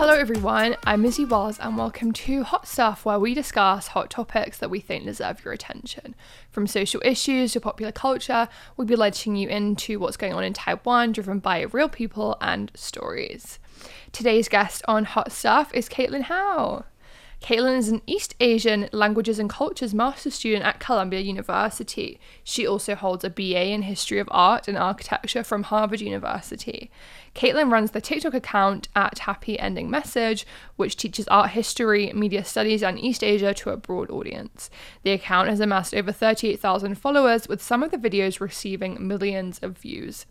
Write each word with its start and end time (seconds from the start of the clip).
Hello, 0.00 0.14
everyone. 0.14 0.76
I'm 0.84 1.04
Izzy 1.04 1.26
Wells, 1.26 1.58
and 1.58 1.76
welcome 1.76 2.12
to 2.12 2.42
Hot 2.42 2.66
Stuff, 2.66 3.04
where 3.04 3.18
we 3.18 3.34
discuss 3.34 3.88
hot 3.88 4.08
topics 4.08 4.56
that 4.56 4.70
we 4.70 4.80
think 4.80 5.04
deserve 5.04 5.44
your 5.44 5.52
attention. 5.52 6.14
From 6.50 6.66
social 6.66 7.02
issues 7.04 7.52
to 7.52 7.60
popular 7.60 7.92
culture, 7.92 8.48
we'll 8.78 8.86
be 8.86 8.96
letting 8.96 9.36
you 9.36 9.50
into 9.50 9.98
what's 9.98 10.16
going 10.16 10.32
on 10.32 10.42
in 10.42 10.54
Taiwan, 10.54 11.12
driven 11.12 11.38
by 11.38 11.60
real 11.64 11.90
people 11.90 12.38
and 12.40 12.72
stories. 12.74 13.58
Today's 14.10 14.48
guest 14.48 14.82
on 14.88 15.04
Hot 15.04 15.32
Stuff 15.32 15.70
is 15.74 15.86
Kaitlin 15.86 16.22
Hao. 16.22 16.86
Kaitlin 17.42 17.78
is 17.78 17.88
an 17.88 18.02
East 18.06 18.34
Asian 18.38 18.88
Languages 18.92 19.38
and 19.38 19.48
Cultures 19.48 19.94
master's 19.94 20.34
student 20.34 20.64
at 20.64 20.78
Columbia 20.78 21.20
University. 21.20 22.20
She 22.44 22.66
also 22.66 22.94
holds 22.94 23.24
a 23.24 23.30
BA 23.30 23.68
in 23.68 23.82
History 23.82 24.18
of 24.18 24.28
Art 24.30 24.68
and 24.68 24.76
Architecture 24.76 25.42
from 25.42 25.64
Harvard 25.64 26.02
University. 26.02 26.90
Kaitlin 27.34 27.70
runs 27.70 27.92
the 27.92 28.00
TikTok 28.00 28.34
account 28.34 28.88
at 28.96 29.20
Happy 29.20 29.58
Ending 29.58 29.88
Message, 29.88 30.46
which 30.76 30.96
teaches 30.96 31.28
art 31.28 31.50
history, 31.50 32.12
media 32.12 32.44
studies, 32.44 32.82
and 32.82 32.98
East 32.98 33.22
Asia 33.22 33.54
to 33.54 33.70
a 33.70 33.76
broad 33.76 34.10
audience. 34.10 34.68
The 35.04 35.12
account 35.12 35.48
has 35.48 35.60
amassed 35.60 35.94
over 35.94 36.12
38,000 36.12 36.96
followers, 36.96 37.48
with 37.48 37.62
some 37.62 37.82
of 37.82 37.92
the 37.92 37.98
videos 37.98 38.40
receiving 38.40 39.06
millions 39.06 39.58
of 39.60 39.78
views. 39.78 40.26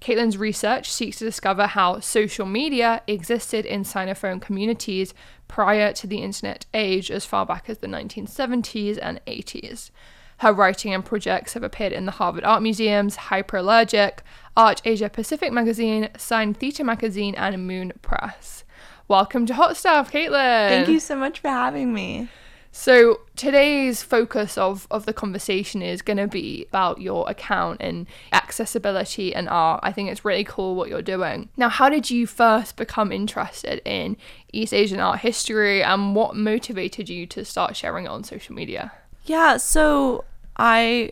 Kaitlin's 0.00 0.38
research 0.38 0.92
seeks 0.92 1.18
to 1.18 1.24
discover 1.24 1.66
how 1.66 2.00
social 2.00 2.46
media 2.46 3.02
existed 3.06 3.64
in 3.64 3.82
Sinophone 3.82 4.40
communities 4.40 5.14
prior 5.48 5.92
to 5.94 6.06
the 6.06 6.18
internet 6.18 6.66
age 6.74 7.10
as 7.10 7.24
far 7.24 7.46
back 7.46 7.68
as 7.68 7.78
the 7.78 7.86
1970s 7.86 8.98
and 9.00 9.20
80s. 9.26 9.90
Her 10.40 10.52
writing 10.52 10.92
and 10.92 11.02
projects 11.02 11.54
have 11.54 11.62
appeared 11.62 11.94
in 11.94 12.04
the 12.04 12.12
Harvard 12.12 12.44
Art 12.44 12.62
Museum's 12.62 13.16
Hyperallergic, 13.16 14.18
Art 14.54 14.82
Asia 14.84 15.08
Pacific 15.08 15.50
Magazine, 15.50 16.10
Sign 16.18 16.52
Theatre 16.52 16.84
Magazine, 16.84 17.34
and 17.36 17.66
Moon 17.66 17.94
Press. 18.02 18.62
Welcome 19.08 19.46
to 19.46 19.54
Hot 19.54 19.78
Stuff, 19.78 20.12
Kaitlin. 20.12 20.68
Thank 20.68 20.88
you 20.88 21.00
so 21.00 21.16
much 21.16 21.40
for 21.40 21.48
having 21.48 21.94
me. 21.94 22.28
So 22.70 23.20
today's 23.34 24.02
focus 24.02 24.58
of, 24.58 24.86
of 24.90 25.06
the 25.06 25.14
conversation 25.14 25.80
is 25.80 26.02
going 26.02 26.18
to 26.18 26.28
be 26.28 26.66
about 26.68 27.00
your 27.00 27.26
account 27.30 27.80
and 27.80 28.06
accessibility 28.32 29.34
and 29.34 29.48
art. 29.48 29.80
I 29.82 29.90
think 29.90 30.10
it's 30.10 30.26
really 30.26 30.44
cool 30.44 30.74
what 30.74 30.90
you're 30.90 31.00
doing. 31.00 31.48
Now, 31.56 31.70
how 31.70 31.88
did 31.88 32.10
you 32.10 32.26
first 32.26 32.76
become 32.76 33.10
interested 33.10 33.80
in 33.86 34.18
East 34.52 34.74
Asian 34.74 35.00
art 35.00 35.20
history 35.20 35.82
and 35.82 36.14
what 36.14 36.36
motivated 36.36 37.08
you 37.08 37.26
to 37.28 37.42
start 37.46 37.74
sharing 37.74 38.04
it 38.04 38.08
on 38.08 38.22
social 38.22 38.54
media? 38.54 38.92
Yeah, 39.26 39.56
so 39.56 40.24
I 40.56 41.10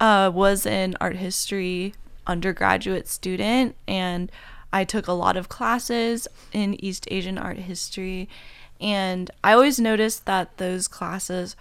uh, 0.00 0.30
was 0.32 0.64
an 0.64 0.96
art 1.00 1.16
history 1.16 1.92
undergraduate 2.24 3.08
student 3.08 3.74
and 3.88 4.30
I 4.72 4.84
took 4.84 5.08
a 5.08 5.12
lot 5.12 5.36
of 5.36 5.48
classes 5.48 6.28
in 6.52 6.82
East 6.84 7.08
Asian 7.10 7.36
art 7.36 7.56
history 7.56 8.28
and 8.80 9.28
I 9.42 9.54
always 9.54 9.80
noticed 9.80 10.24
that 10.26 10.58
those 10.58 10.86
classes, 10.86 11.56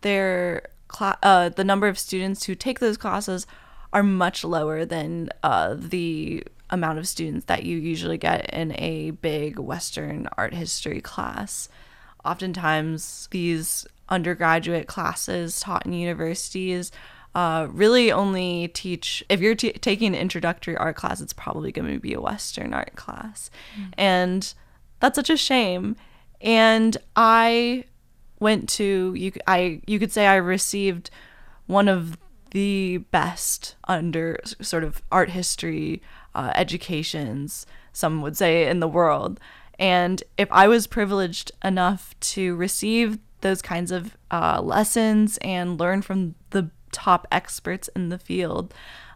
their 0.00 0.68
cl- 0.90 1.18
uh, 1.22 1.50
the 1.50 1.64
number 1.64 1.86
of 1.86 1.98
students 1.98 2.44
who 2.44 2.54
take 2.54 2.78
those 2.78 2.96
classes 2.96 3.46
are 3.92 4.02
much 4.02 4.44
lower 4.44 4.86
than 4.86 5.28
uh, 5.42 5.74
the 5.76 6.44
amount 6.70 6.98
of 6.98 7.06
students 7.06 7.44
that 7.44 7.64
you 7.64 7.76
usually 7.76 8.16
get 8.16 8.48
in 8.54 8.72
a 8.78 9.10
big 9.10 9.58
Western 9.58 10.28
art 10.38 10.54
history 10.54 11.02
class. 11.02 11.68
Oftentimes, 12.24 13.28
these 13.32 13.86
undergraduate 14.08 14.86
classes 14.86 15.60
taught 15.60 15.86
in 15.86 15.92
universities 15.92 16.92
uh, 17.34 17.66
really 17.70 18.12
only 18.12 18.68
teach 18.68 19.24
if 19.28 19.40
you're 19.40 19.54
t- 19.54 19.72
taking 19.72 20.08
an 20.08 20.20
introductory 20.20 20.76
art 20.76 20.96
class 20.96 21.20
it's 21.20 21.32
probably 21.32 21.72
going 21.72 21.90
to 21.90 21.98
be 21.98 22.12
a 22.12 22.20
western 22.20 22.74
art 22.74 22.94
class. 22.94 23.50
Mm-hmm. 23.74 23.90
and 23.96 24.54
that's 25.00 25.16
such 25.16 25.30
a 25.30 25.36
shame. 25.36 25.96
And 26.40 26.96
I 27.16 27.84
went 28.38 28.68
to 28.70 29.14
you 29.14 29.32
I 29.46 29.80
you 29.86 29.98
could 29.98 30.12
say 30.12 30.26
I 30.26 30.36
received 30.36 31.10
one 31.66 31.88
of 31.88 32.18
the 32.50 32.98
best 33.10 33.76
under 33.88 34.38
sort 34.60 34.84
of 34.84 35.02
art 35.10 35.30
history 35.30 36.02
uh, 36.34 36.52
educations 36.54 37.66
some 37.92 38.22
would 38.22 38.36
say 38.36 38.68
in 38.68 38.80
the 38.80 38.88
world. 38.88 39.38
And 39.78 40.22
if 40.36 40.50
I 40.50 40.68
was 40.68 40.86
privileged 40.86 41.52
enough 41.64 42.14
to 42.20 42.54
receive 42.56 43.18
those 43.42 43.62
kinds 43.62 43.90
of 43.90 44.16
uh, 44.30 44.60
lessons 44.62 45.38
and 45.38 45.78
learn 45.78 46.02
from 46.02 46.34
the 46.50 46.70
top 46.90 47.26
experts 47.30 47.88
in 47.94 48.08
the 48.08 48.18
field 48.18 48.74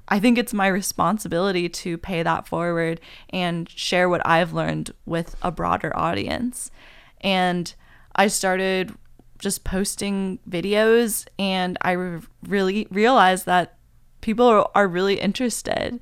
I 0.09 0.20
think 0.20 0.38
it's 0.38 0.54
my 0.54 0.69
responsibility 0.69 1.69
to 1.69 1.98
pay 1.98 2.22
that 2.22 2.47
forward 2.47 3.00
and 3.31 3.69
share 3.69 4.09
what 4.09 4.26
I've 4.26 4.53
learned 4.53 4.92
with 5.04 5.34
a 5.42 5.50
broader 5.50 5.97
audience. 5.97 6.70
And 7.20 7.75
I 8.14 8.28
started 8.28 8.94
just 9.38 9.64
posting 9.64 10.38
videos, 10.48 11.26
and 11.38 11.76
I 11.82 11.93
re- 11.93 12.20
really 12.47 12.87
realized 12.91 13.47
that 13.47 13.76
people 14.20 14.47
are, 14.47 14.70
are 14.75 14.88
really 14.88 15.20
interested. 15.20 16.00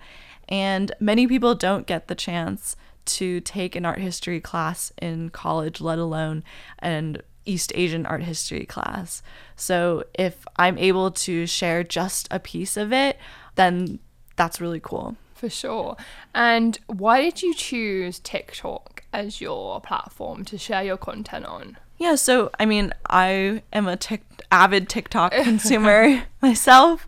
And 0.48 0.92
many 1.00 1.26
people 1.26 1.54
don't 1.54 1.86
get 1.86 2.08
the 2.08 2.14
chance 2.14 2.76
to 3.06 3.40
take 3.40 3.74
an 3.74 3.86
art 3.86 3.98
history 3.98 4.40
class 4.40 4.92
in 5.00 5.30
college, 5.30 5.80
let 5.80 5.98
alone 5.98 6.44
an 6.78 7.18
East 7.44 7.72
Asian 7.74 8.06
art 8.06 8.22
history 8.22 8.64
class. 8.64 9.22
So 9.56 10.04
if 10.14 10.46
I'm 10.56 10.78
able 10.78 11.10
to 11.10 11.46
share 11.46 11.84
just 11.84 12.28
a 12.30 12.38
piece 12.38 12.76
of 12.76 12.92
it, 12.92 13.18
then 13.54 13.98
that's 14.36 14.60
really 14.60 14.80
cool. 14.80 15.16
For 15.34 15.50
sure. 15.50 15.96
And 16.34 16.78
why 16.86 17.22
did 17.22 17.42
you 17.42 17.54
choose 17.54 18.18
TikTok? 18.18 18.94
as 19.14 19.40
your 19.40 19.80
platform 19.80 20.44
to 20.44 20.58
share 20.58 20.82
your 20.82 20.98
content 20.98 21.46
on? 21.46 21.78
Yeah, 21.96 22.16
so 22.16 22.50
I 22.58 22.66
mean, 22.66 22.92
I 23.08 23.62
am 23.72 23.86
a 23.86 23.96
tic- 23.96 24.44
avid 24.50 24.88
TikTok 24.88 25.32
consumer 25.44 26.24
myself. 26.42 27.06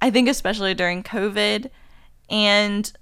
I 0.00 0.10
think 0.10 0.28
especially 0.28 0.74
during 0.74 1.02
COVID 1.02 1.70
and 2.30 2.92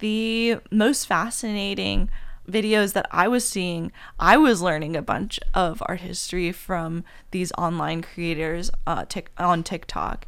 the 0.00 0.56
most 0.70 1.06
fascinating 1.06 2.10
videos 2.48 2.92
that 2.92 3.06
I 3.10 3.28
was 3.28 3.46
seeing, 3.46 3.92
I 4.18 4.36
was 4.36 4.62
learning 4.62 4.96
a 4.96 5.02
bunch 5.02 5.40
of 5.54 5.82
art 5.86 6.00
history 6.00 6.52
from 6.52 7.04
these 7.30 7.52
online 7.52 8.02
creators 8.02 8.70
uh, 8.86 9.04
tic- 9.06 9.30
on 9.38 9.62
TikTok. 9.62 10.26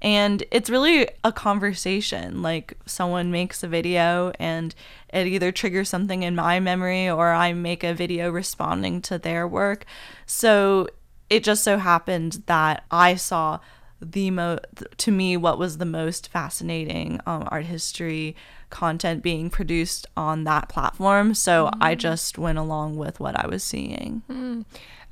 And 0.00 0.42
it's 0.50 0.68
really 0.68 1.08
a 1.22 1.30
conversation. 1.30 2.42
Like 2.42 2.76
someone 2.86 3.30
makes 3.30 3.62
a 3.62 3.68
video 3.68 4.32
and 4.40 4.74
it 5.12 5.28
either 5.28 5.52
triggers 5.52 5.88
something 5.88 6.24
in 6.24 6.34
my 6.34 6.58
memory 6.58 7.08
or 7.08 7.30
I 7.30 7.52
make 7.52 7.84
a 7.84 7.94
video 7.94 8.30
responding 8.30 9.00
to 9.02 9.16
their 9.18 9.46
work. 9.46 9.84
So 10.26 10.88
it 11.30 11.44
just 11.44 11.62
so 11.62 11.78
happened 11.78 12.42
that 12.46 12.84
I 12.90 13.14
saw 13.14 13.60
the 14.02 14.30
mo 14.30 14.58
to 14.96 15.10
me 15.10 15.36
what 15.36 15.58
was 15.58 15.78
the 15.78 15.84
most 15.84 16.28
fascinating 16.28 17.20
um, 17.26 17.46
art 17.50 17.64
history 17.64 18.34
content 18.70 19.22
being 19.22 19.48
produced 19.48 20.06
on 20.16 20.44
that 20.44 20.68
platform 20.68 21.34
so 21.34 21.66
mm. 21.66 21.72
i 21.80 21.94
just 21.94 22.38
went 22.38 22.58
along 22.58 22.96
with 22.96 23.20
what 23.20 23.36
i 23.38 23.46
was 23.46 23.62
seeing 23.62 24.22
mm. 24.28 24.64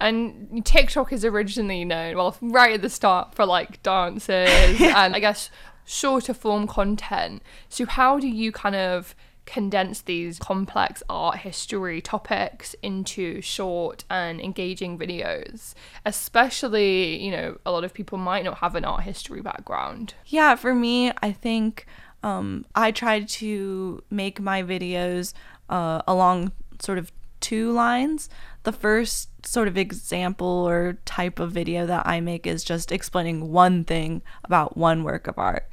And 0.03 0.65
TikTok 0.65 1.13
is 1.13 1.27
originally 1.27 1.85
known, 1.85 2.17
well, 2.17 2.35
right 2.41 2.73
at 2.73 2.81
the 2.81 2.89
start, 2.89 3.35
for 3.35 3.45
like 3.45 3.83
dances 3.83 4.49
and 4.81 5.15
I 5.15 5.21
guess 5.21 5.51
shorter 5.85 6.33
form 6.33 6.67
content. 6.67 7.43
So, 7.69 7.85
how 7.85 8.19
do 8.19 8.27
you 8.27 8.51
kind 8.51 8.77
of 8.77 9.15
condense 9.51 10.03
these 10.03 10.39
complex 10.39 11.03
art 11.09 11.39
history 11.39 12.01
topics 12.01 12.75
into 12.83 13.41
short 13.41 14.05
and 14.09 14.41
engaging 14.41 14.99
videos? 14.99 15.75
Especially, 16.07 17.23
you 17.23 17.31
know, 17.31 17.59
a 17.67 17.73
lot 17.73 17.85
of 17.85 17.93
people 17.93 18.17
might 18.17 18.45
not 18.45 18.59
have 18.59 18.75
an 18.77 18.85
art 18.85 19.03
history 19.03 19.43
background. 19.43 20.15
Yeah, 20.27 20.55
for 20.55 20.75
me, 20.75 21.13
I 21.23 21.33
think 21.33 21.87
um, 22.23 22.65
I 22.75 22.91
try 22.93 23.21
to 23.21 24.03
make 24.11 24.41
my 24.41 24.63
videos 24.63 25.33
uh, 25.69 26.03
along 26.07 26.53
sort 26.81 26.99
of 26.99 27.13
two 27.41 27.73
lines. 27.73 28.29
The 28.63 28.73
first 28.73 29.29
sort 29.47 29.69
of 29.69 29.77
example 29.79 30.47
or 30.47 30.99
type 31.05 31.39
of 31.39 31.53
video 31.53 31.87
that 31.87 32.07
I 32.07 32.21
make 32.21 32.47
is 32.47 32.63
just 32.63 32.93
explaining 32.93 33.51
one 33.51 33.85
thing 33.85 34.23
about 34.45 34.77
one 34.77 35.03
work 35.03 35.27
of 35.27 35.39
art. 35.39 35.69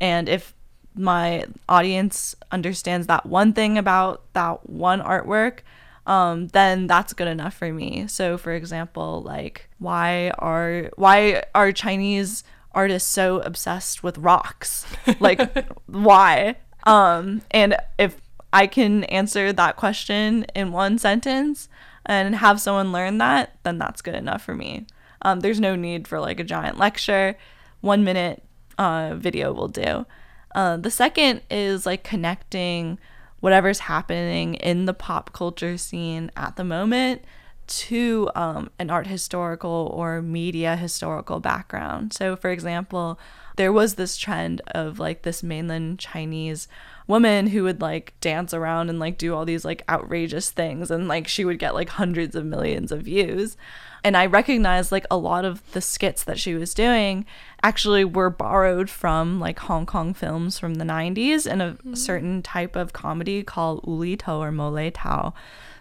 And 0.00 0.28
if 0.28 0.53
my 0.94 1.46
audience 1.68 2.36
understands 2.52 3.06
that 3.06 3.26
one 3.26 3.52
thing 3.52 3.78
about 3.78 4.22
that 4.34 4.68
one 4.68 5.00
artwork, 5.00 5.60
um, 6.06 6.48
then 6.48 6.86
that's 6.86 7.12
good 7.12 7.28
enough 7.28 7.54
for 7.54 7.72
me. 7.72 8.06
So, 8.06 8.36
for 8.38 8.52
example, 8.52 9.22
like 9.22 9.68
why 9.78 10.30
are 10.38 10.90
why 10.96 11.42
are 11.54 11.72
Chinese 11.72 12.44
artists 12.72 13.08
so 13.08 13.40
obsessed 13.40 14.02
with 14.02 14.18
rocks? 14.18 14.86
like 15.20 15.68
why? 15.86 16.56
Um, 16.84 17.42
and 17.50 17.76
if 17.98 18.20
I 18.52 18.66
can 18.66 19.04
answer 19.04 19.52
that 19.52 19.76
question 19.76 20.44
in 20.54 20.72
one 20.72 20.98
sentence 20.98 21.68
and 22.06 22.36
have 22.36 22.60
someone 22.60 22.92
learn 22.92 23.18
that, 23.18 23.56
then 23.62 23.78
that's 23.78 24.02
good 24.02 24.14
enough 24.14 24.42
for 24.42 24.54
me. 24.54 24.86
Um, 25.22 25.40
there's 25.40 25.58
no 25.60 25.74
need 25.74 26.06
for 26.06 26.20
like 26.20 26.38
a 26.38 26.44
giant 26.44 26.78
lecture. 26.78 27.36
One 27.80 28.04
minute 28.04 28.42
uh, 28.76 29.14
video 29.16 29.52
will 29.52 29.68
do. 29.68 30.04
Uh, 30.54 30.76
the 30.76 30.90
second 30.90 31.40
is 31.50 31.84
like 31.84 32.04
connecting 32.04 32.98
whatever's 33.40 33.80
happening 33.80 34.54
in 34.54 34.86
the 34.86 34.94
pop 34.94 35.32
culture 35.32 35.76
scene 35.76 36.30
at 36.36 36.56
the 36.56 36.64
moment 36.64 37.22
to 37.66 38.30
um, 38.34 38.70
an 38.78 38.90
art 38.90 39.06
historical 39.06 39.90
or 39.94 40.22
media 40.22 40.76
historical 40.76 41.40
background. 41.40 42.12
So, 42.12 42.36
for 42.36 42.50
example, 42.50 43.18
there 43.56 43.72
was 43.72 43.94
this 43.94 44.16
trend 44.16 44.60
of 44.68 44.98
like 44.98 45.22
this 45.22 45.42
mainland 45.42 45.98
Chinese 45.98 46.68
woman 47.06 47.48
who 47.48 47.62
would 47.64 47.80
like 47.80 48.14
dance 48.20 48.54
around 48.54 48.88
and 48.88 48.98
like 48.98 49.18
do 49.18 49.34
all 49.34 49.44
these 49.44 49.64
like 49.64 49.82
outrageous 49.88 50.50
things 50.50 50.90
and 50.90 51.06
like 51.06 51.28
she 51.28 51.44
would 51.44 51.58
get 51.58 51.74
like 51.74 51.90
hundreds 51.90 52.34
of 52.34 52.44
millions 52.44 52.90
of 52.90 53.02
views. 53.02 53.56
And 54.02 54.16
I 54.16 54.26
recognized 54.26 54.92
like 54.92 55.06
a 55.10 55.16
lot 55.16 55.44
of 55.44 55.72
the 55.72 55.80
skits 55.80 56.24
that 56.24 56.38
she 56.38 56.54
was 56.54 56.74
doing 56.74 57.24
actually 57.62 58.04
were 58.04 58.30
borrowed 58.30 58.90
from 58.90 59.40
like 59.40 59.58
Hong 59.60 59.86
Kong 59.86 60.12
films 60.12 60.58
from 60.58 60.74
the 60.74 60.84
90s 60.84 61.46
and 61.50 61.62
a 61.62 61.72
mm-hmm. 61.72 61.94
certain 61.94 62.42
type 62.42 62.76
of 62.76 62.92
comedy 62.92 63.42
called 63.42 63.84
Uli 63.86 64.16
To 64.18 64.32
or 64.32 64.52
Mole 64.52 64.90
Tao. 64.90 65.32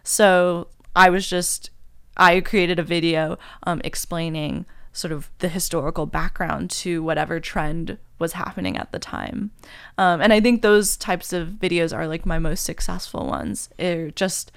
So 0.03 0.67
I 0.95 1.09
was 1.09 1.27
just 1.27 1.69
I 2.15 2.41
created 2.41 2.79
a 2.79 2.83
video 2.83 3.37
um, 3.63 3.81
explaining 3.83 4.65
sort 4.94 5.12
of 5.12 5.30
the 5.40 5.50
historical 5.50 6.06
background 6.06 6.69
to 6.69 7.04
whatever 7.04 7.40
trend 7.40 7.98
was 8.19 8.34
happening 8.34 8.78
at 8.78 8.92
the 8.92 9.00
time. 9.00 9.51
Um, 9.98 10.22
and 10.22 10.31
I 10.31 10.40
think 10.40 10.62
those 10.62 10.95
types 10.95 11.34
of 11.34 11.50
videos 11.50 11.95
are 11.95 12.07
like 12.07 12.25
my 12.25 12.40
most 12.40 12.63
successful 12.63 13.25
ones. 13.25 13.69
They're 13.78 14.12
just 14.12 14.51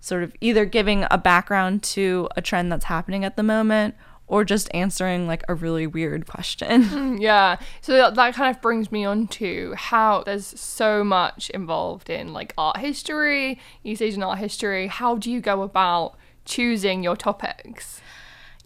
sort 0.00 0.22
of 0.22 0.32
either 0.40 0.64
giving 0.64 1.06
a 1.10 1.18
background 1.18 1.82
to 1.82 2.28
a 2.36 2.42
trend 2.42 2.70
that's 2.70 2.84
happening 2.84 3.24
at 3.24 3.36
the 3.36 3.42
moment 3.42 3.94
or 4.28 4.44
just 4.44 4.68
answering 4.74 5.26
like 5.26 5.42
a 5.48 5.54
really 5.54 5.86
weird 5.86 6.26
question. 6.26 6.84
Mm, 6.98 7.20
yeah. 7.20 7.56
So 7.80 7.92
that, 7.94 8.14
that 8.14 8.34
kind 8.34 8.54
of 8.54 8.60
brings 8.60 8.90
me 8.92 9.04
on 9.04 9.26
to 9.28 9.74
how 9.76 10.22
there's 10.24 10.46
so 10.46 11.02
much 11.04 11.48
involved 11.50 12.10
in 12.10 12.32
like 12.32 12.52
art 12.58 12.78
history, 12.78 13.58
East 13.84 14.02
Asian 14.02 14.22
art 14.22 14.38
history. 14.38 14.86
How 14.86 15.16
do 15.16 15.30
you 15.30 15.40
go 15.40 15.62
about 15.62 16.16
choosing 16.44 17.02
your 17.02 17.16
topics? 17.16 18.00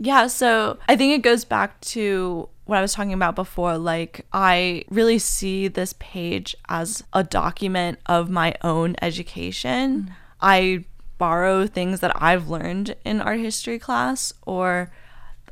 Yeah, 0.05 0.27
so 0.27 0.79
I 0.89 0.97
think 0.97 1.15
it 1.15 1.23
goes 1.23 1.45
back 1.45 1.81
to 1.93 2.49
what 2.65 2.79
I 2.79 2.83
was 2.83 2.93
talking 2.93 3.13
about 3.13 3.37
before. 3.37 3.79
Like, 3.79 4.27
I 4.33 4.85
really 4.91 5.21
see 5.21 5.69
this 5.69 5.95
page 6.01 6.57
as 6.69 7.05
a 7.13 7.23
document 7.23 8.01
of 8.07 8.29
my 8.29 8.57
own 8.63 8.97
education. 9.01 10.03
Mm. 10.03 10.13
I 10.41 10.85
borrow 11.19 11.69
things 11.69 12.01
that 12.01 12.21
I've 12.21 12.49
learned 12.49 12.97
in 13.05 13.21
art 13.21 13.39
history 13.39 13.79
class 13.79 14.33
or 14.45 14.91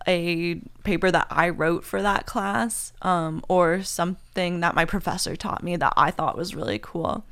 a 0.08 0.56
paper 0.82 1.12
that 1.12 1.29
I 1.31 1.50
wrote 1.50 1.85
for 1.85 2.02
that 2.02 2.26
class 2.26 2.93
um, 3.02 3.44
or 3.49 3.85
something 3.85 4.58
that 4.61 4.75
my 4.75 4.85
professor 4.85 5.37
taught 5.37 5.62
me 5.62 5.76
that 5.76 5.93
I 5.97 6.11
thought 6.11 6.37
was 6.37 6.56
really 6.56 6.81
cool. 6.81 7.25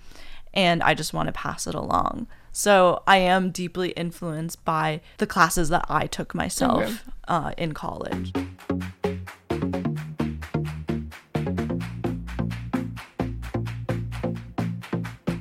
And 0.54 0.84
I 0.84 0.94
just 0.94 1.12
want 1.12 1.26
to 1.26 1.32
pass 1.32 1.66
it 1.66 1.74
along. 1.74 2.28
So 2.52 3.02
I 3.06 3.18
am 3.18 3.50
deeply 3.50 3.90
influenced 3.90 4.64
by 4.64 5.00
the 5.18 5.26
classes 5.26 5.68
that 5.68 5.86
I 5.88 6.06
took 6.06 6.34
myself 6.34 6.82
okay. 6.82 7.12
uh, 7.28 7.52
in 7.56 7.72
college. 7.72 8.32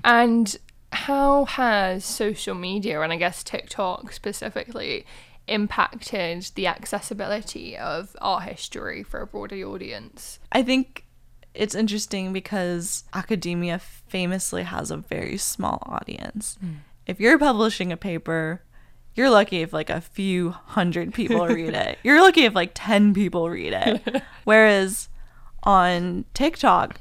And 0.04 0.56
how 0.94 1.46
has 1.46 2.06
social 2.06 2.56
media 2.56 3.02
and 3.02 3.12
I 3.12 3.18
guess 3.18 3.44
TikTok 3.44 4.14
specifically 4.14 5.06
impacted 5.48 6.50
the 6.56 6.68
accessibility 6.68 7.78
of 7.78 8.16
art 8.22 8.44
history 8.44 9.04
for 9.04 9.22
a 9.22 9.28
broader 9.28 9.58
audience? 9.64 10.40
I 10.52 10.64
think 10.64 11.06
it's 11.54 11.76
interesting 11.76 12.32
because 12.32 13.04
academia 13.14 13.80
famously 13.80 14.64
has 14.64 14.92
a 14.92 14.98
very 14.98 15.38
small 15.38 15.84
audience. 15.86 16.58
Mm 16.64 16.78
if 17.08 17.20
you're 17.20 17.40
publishing 17.40 17.92
a 17.92 17.98
paper, 17.98 18.62
you're 19.16 19.30
lucky 19.32 19.62
if 19.62 19.74
like 19.74 19.90
a 19.90 20.02
few 20.02 20.52
hundred 20.52 21.14
people 21.14 21.48
read 21.48 21.74
it. 21.74 21.98
You're 22.04 22.22
lucky 22.22 22.44
if 22.44 22.54
like 22.54 22.72
10 22.76 23.16
people 23.16 23.50
read 23.50 23.74
it. 23.74 24.22
Whereas 24.44 25.10
on 25.64 26.26
TikTok, 26.36 27.00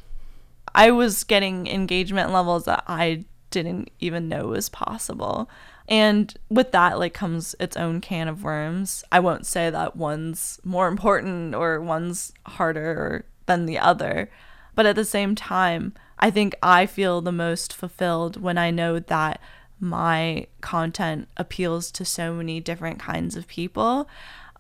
I 0.75 0.93
was 0.93 1.25
getting 1.25 1.67
engagement 1.67 2.33
levels 2.33 2.65
that 2.65 2.85
I 2.87 3.27
didn't 3.51 3.91
even 4.01 4.29
know 4.29 4.47
was 4.47 4.71
possible. 4.71 5.51
And 5.89 6.35
with 6.49 6.73
that 6.73 6.99
like 6.99 7.13
comes 7.13 7.55
its 7.61 7.77
own 7.77 8.01
can 8.01 8.29
of 8.29 8.43
worms. 8.43 9.05
I 9.13 9.21
won't 9.21 9.45
say 9.45 9.69
that 9.69 9.97
one's 9.97 10.59
more 10.65 10.89
important 10.89 11.55
or 11.55 11.81
one's 11.81 12.33
harder 12.47 13.27
than 13.45 13.67
the 13.67 13.79
other, 13.79 14.31
but 14.75 14.87
at 14.87 14.97
the 14.97 15.05
same 15.05 15.35
time, 15.35 15.93
I 16.19 16.31
think 16.31 16.55
I 16.63 16.87
feel 16.87 17.21
the 17.21 17.31
most 17.31 17.75
fulfilled 17.75 18.41
when 18.41 18.57
I 18.57 18.71
know 18.71 18.99
that 18.99 19.41
my 19.81 20.47
content 20.61 21.29
appeals 21.37 21.91
to 21.93 22.05
so 22.05 22.33
many 22.33 22.61
different 22.61 22.99
kinds 22.99 23.37
of 23.37 23.47
people 23.47 24.09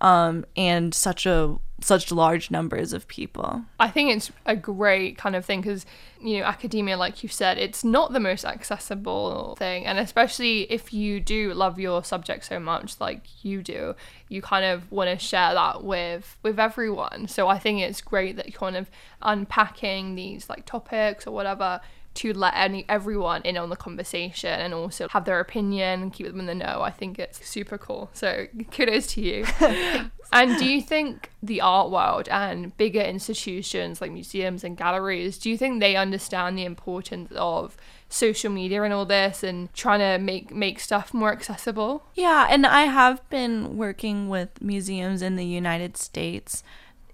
um, 0.00 0.44
and 0.56 0.94
such 0.94 1.26
a 1.26 1.56
such 1.82 2.10
large 2.10 2.50
numbers 2.50 2.94
of 2.94 3.06
people. 3.06 3.62
I 3.78 3.88
think 3.88 4.10
it's 4.10 4.32
a 4.46 4.56
great 4.56 5.18
kind 5.18 5.36
of 5.36 5.44
thing 5.44 5.60
because 5.60 5.84
you 6.20 6.38
know 6.38 6.44
academia, 6.44 6.96
like 6.96 7.22
you 7.22 7.28
said, 7.28 7.58
it's 7.58 7.84
not 7.84 8.12
the 8.12 8.20
most 8.20 8.44
accessible 8.44 9.56
thing, 9.58 9.84
and 9.84 9.98
especially 9.98 10.62
if 10.72 10.92
you 10.92 11.20
do 11.20 11.52
love 11.52 11.78
your 11.78 12.02
subject 12.02 12.46
so 12.46 12.58
much, 12.58 12.98
like 13.00 13.44
you 13.44 13.62
do, 13.62 13.94
you 14.28 14.40
kind 14.40 14.64
of 14.64 14.90
want 14.90 15.10
to 15.10 15.22
share 15.22 15.52
that 15.54 15.84
with 15.84 16.36
with 16.42 16.58
everyone. 16.58 17.28
So 17.28 17.48
I 17.48 17.58
think 17.58 17.80
it's 17.80 18.00
great 18.00 18.36
that 18.36 18.46
you're 18.46 18.58
kind 18.58 18.76
of 18.76 18.90
unpacking 19.22 20.14
these 20.14 20.48
like 20.48 20.64
topics 20.64 21.26
or 21.26 21.32
whatever 21.32 21.80
to 22.16 22.32
let 22.32 22.54
any 22.56 22.84
everyone 22.88 23.42
in 23.42 23.56
on 23.56 23.70
the 23.70 23.76
conversation 23.76 24.50
and 24.50 24.74
also 24.74 25.08
have 25.08 25.24
their 25.24 25.40
opinion 25.40 26.02
and 26.02 26.12
keep 26.12 26.26
them 26.26 26.40
in 26.40 26.46
the 26.46 26.54
know. 26.54 26.82
I 26.82 26.90
think 26.90 27.18
it's 27.18 27.46
super 27.46 27.78
cool. 27.78 28.10
So 28.12 28.46
kudos 28.70 29.06
to 29.08 29.20
you. 29.20 29.46
and 30.32 30.58
do 30.58 30.64
you 30.66 30.80
think 30.80 31.30
the 31.42 31.60
art 31.60 31.90
world 31.90 32.28
and 32.28 32.76
bigger 32.76 33.00
institutions 33.00 34.00
like 34.00 34.10
museums 34.10 34.64
and 34.64 34.76
galleries, 34.76 35.38
do 35.38 35.50
you 35.50 35.56
think 35.56 35.80
they 35.80 35.96
understand 35.96 36.58
the 36.58 36.64
importance 36.64 37.30
of 37.36 37.76
social 38.08 38.50
media 38.50 38.82
and 38.82 38.94
all 38.94 39.04
this 39.04 39.42
and 39.42 39.72
trying 39.74 39.98
to 40.00 40.22
make 40.22 40.54
make 40.54 40.80
stuff 40.80 41.12
more 41.12 41.32
accessible? 41.32 42.06
Yeah, 42.14 42.46
and 42.48 42.66
I 42.66 42.84
have 42.84 43.28
been 43.30 43.76
working 43.76 44.28
with 44.28 44.60
museums 44.60 45.22
in 45.22 45.36
the 45.36 45.46
United 45.46 45.96
States 45.96 46.62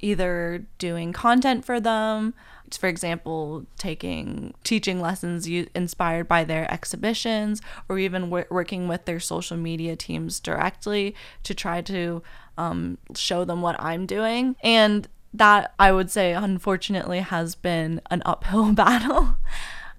either 0.02 0.66
doing 0.78 1.12
content 1.12 1.64
for 1.64 1.80
them 1.80 2.34
for 2.76 2.88
example, 2.88 3.66
taking 3.78 4.54
teaching 4.64 5.00
lessons 5.00 5.46
inspired 5.46 6.28
by 6.28 6.44
their 6.44 6.70
exhibitions, 6.72 7.60
or 7.88 7.98
even 7.98 8.22
w- 8.22 8.46
working 8.50 8.88
with 8.88 9.04
their 9.04 9.20
social 9.20 9.56
media 9.56 9.96
teams 9.96 10.40
directly 10.40 11.14
to 11.42 11.54
try 11.54 11.80
to 11.82 12.22
um, 12.58 12.98
show 13.14 13.44
them 13.44 13.62
what 13.62 13.80
I'm 13.80 14.06
doing. 14.06 14.56
And 14.62 15.08
that 15.34 15.74
I 15.78 15.92
would 15.92 16.10
say, 16.10 16.32
unfortunately, 16.32 17.20
has 17.20 17.54
been 17.54 18.00
an 18.10 18.22
uphill 18.26 18.72
battle. 18.74 19.36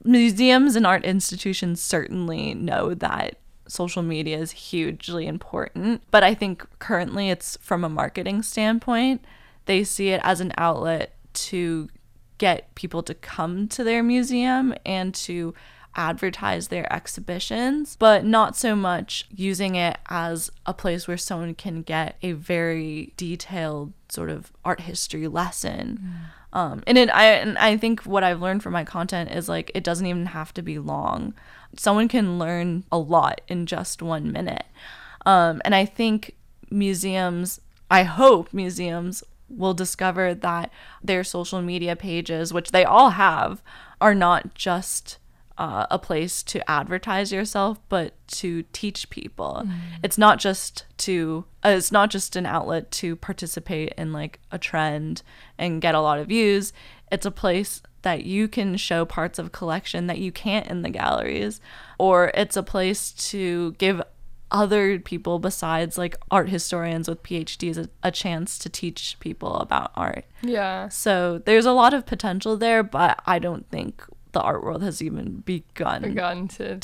Museums 0.03 0.75
and 0.75 0.85
art 0.85 1.05
institutions 1.05 1.81
certainly 1.81 2.53
know 2.53 2.93
that 2.93 3.37
social 3.67 4.03
media 4.03 4.37
is 4.37 4.51
hugely 4.51 5.25
important, 5.25 6.01
but 6.11 6.23
I 6.23 6.33
think 6.33 6.67
currently 6.79 7.29
it's 7.29 7.57
from 7.61 7.83
a 7.83 7.89
marketing 7.89 8.43
standpoint. 8.43 9.23
They 9.65 9.83
see 9.83 10.09
it 10.09 10.21
as 10.23 10.41
an 10.41 10.53
outlet 10.57 11.15
to 11.33 11.89
get 12.37 12.73
people 12.75 13.03
to 13.03 13.13
come 13.13 13.67
to 13.69 13.83
their 13.83 14.03
museum 14.03 14.73
and 14.85 15.13
to 15.15 15.53
advertise 15.95 16.69
their 16.69 16.91
exhibitions, 16.91 17.95
but 17.97 18.25
not 18.25 18.55
so 18.55 18.75
much 18.75 19.27
using 19.29 19.75
it 19.75 19.97
as 20.09 20.49
a 20.65 20.73
place 20.73 21.07
where 21.07 21.17
someone 21.17 21.53
can 21.53 21.81
get 21.81 22.17
a 22.21 22.31
very 22.31 23.13
detailed 23.15 23.93
sort 24.09 24.29
of 24.29 24.51
art 24.65 24.81
history 24.81 25.27
lesson. 25.27 25.99
Mm. 26.53 26.57
Um, 26.57 26.83
and 26.85 26.97
it, 26.97 27.09
I 27.09 27.25
and 27.25 27.57
I 27.57 27.77
think 27.77 28.01
what 28.03 28.23
I've 28.23 28.41
learned 28.41 28.61
from 28.61 28.73
my 28.73 28.83
content 28.83 29.31
is 29.31 29.49
like 29.49 29.71
it 29.73 29.83
doesn't 29.83 30.05
even 30.05 30.27
have 30.27 30.53
to 30.55 30.61
be 30.61 30.77
long. 30.79 31.33
Someone 31.77 32.07
can 32.07 32.37
learn 32.37 32.83
a 32.91 32.97
lot 32.97 33.41
in 33.47 33.65
just 33.65 34.01
one 34.01 34.31
minute. 34.31 34.65
Um, 35.25 35.61
and 35.65 35.73
I 35.73 35.85
think 35.85 36.35
museums, 36.69 37.59
I 37.89 38.03
hope 38.03 38.53
museums 38.53 39.23
will 39.49 39.73
discover 39.73 40.33
that 40.33 40.71
their 41.03 41.23
social 41.23 41.61
media 41.61 41.95
pages, 41.95 42.53
which 42.53 42.71
they 42.71 42.83
all 42.83 43.11
have, 43.11 43.61
are 44.01 44.15
not 44.15 44.53
just 44.55 45.17
uh, 45.57 45.85
a 45.91 45.99
place 45.99 46.41
to 46.43 46.69
advertise 46.69 47.31
yourself, 47.31 47.79
but 47.87 48.13
to 48.27 48.63
teach 48.73 49.09
people. 49.09 49.63
Mm. 49.65 49.73
It's 50.01 50.17
not 50.17 50.39
just 50.39 50.85
to 50.99 51.45
uh, 51.63 51.69
it's 51.69 51.91
not 51.91 52.09
just 52.09 52.35
an 52.35 52.45
outlet 52.45 52.91
to 52.91 53.15
participate 53.15 53.93
in 53.97 54.11
like 54.11 54.39
a 54.51 54.57
trend 54.57 55.21
and 55.57 55.81
get 55.81 55.95
a 55.95 56.01
lot 56.01 56.19
of 56.19 56.27
views. 56.27 56.73
It's 57.11 57.25
a 57.25 57.31
place 57.31 57.81
that 58.01 58.25
you 58.25 58.47
can 58.47 58.75
show 58.77 59.05
parts 59.05 59.39
of 59.39 59.51
collection 59.51 60.07
that 60.07 60.17
you 60.17 60.31
can't 60.31 60.67
in 60.67 60.81
the 60.81 60.89
galleries, 60.89 61.61
or 61.97 62.31
it's 62.33 62.57
a 62.57 62.63
place 62.63 63.11
to 63.11 63.73
give 63.73 64.01
other 64.53 64.99
people 64.99 65.39
besides 65.39 65.97
like 65.97 66.15
art 66.31 66.47
historians 66.47 67.09
with 67.09 67.23
PhDs 67.23 67.77
a, 67.77 67.89
a, 68.03 68.11
chance 68.11 68.57
to 68.59 68.69
teach 68.69 69.17
people 69.19 69.57
about 69.57 69.91
art. 69.95 70.25
Yeah. 70.43 70.89
So 70.89 71.39
there's 71.39 71.65
a 71.65 71.71
lot 71.71 71.93
of 71.93 72.05
potential 72.05 72.55
there, 72.55 72.83
but 72.83 73.19
I 73.25 73.39
don't 73.39 73.67
think 73.69 74.03
the 74.31 74.41
art 74.41 74.63
world 74.63 74.83
has 74.83 75.01
even 75.01 75.41
begun. 75.41 76.03
begun 76.03 76.47
to, 76.49 76.77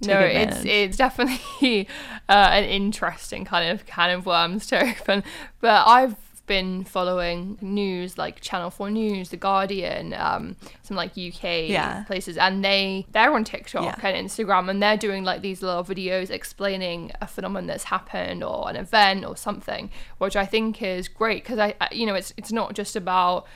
To 0.00 0.06
take 0.06 0.14
No, 0.14 0.20
it's 0.20 0.64
it's 0.64 0.96
definitely 0.96 1.88
uh, 2.28 2.50
an 2.52 2.64
interesting 2.64 3.44
kind 3.44 3.70
of 3.70 3.84
can 3.86 4.10
of 4.10 4.26
worms 4.26 4.66
to 4.68 4.80
open. 4.80 5.24
But 5.60 5.88
I've 5.88 6.16
been 6.48 6.82
following 6.82 7.56
news 7.60 8.18
like 8.18 8.40
Channel 8.40 8.70
Four 8.70 8.90
News, 8.90 9.28
The 9.28 9.36
Guardian, 9.36 10.14
um, 10.14 10.56
some 10.82 10.96
like 10.96 11.10
UK 11.12 11.68
Yeah. 11.68 12.02
places, 12.04 12.36
and 12.36 12.64
they 12.64 13.06
they're 13.12 13.32
on 13.32 13.44
TikTok 13.44 13.84
Yeah. 14.02 14.08
and 14.08 14.28
Instagram, 14.28 14.68
and 14.68 14.82
they're 14.82 14.96
doing 14.96 15.22
like 15.22 15.42
these 15.42 15.62
little 15.62 15.84
videos 15.84 16.30
explaining 16.30 17.12
a 17.20 17.26
phenomenon 17.28 17.66
that's 17.68 17.84
happened 17.84 18.42
or 18.42 18.68
an 18.68 18.74
event 18.74 19.24
or 19.24 19.36
something, 19.36 19.90
which 20.18 20.34
I 20.34 20.46
think 20.46 20.82
is 20.82 21.06
great 21.06 21.44
because 21.44 21.60
I, 21.60 21.74
I, 21.80 21.88
you 21.92 22.04
know, 22.06 22.14
it's 22.16 22.34
it's 22.36 22.50
not 22.50 22.74
just 22.74 22.96
about. 22.96 23.46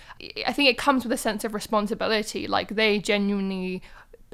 I 0.47 0.53
think 0.53 0.69
it 0.69 0.79
comes 0.79 1.03
with 1.05 1.13
a 1.13 1.17
sense 1.17 1.43
of 1.45 1.55
responsibility. 1.55 2.47
Like 2.47 2.77
they 2.77 3.01
genuinely 3.01 3.83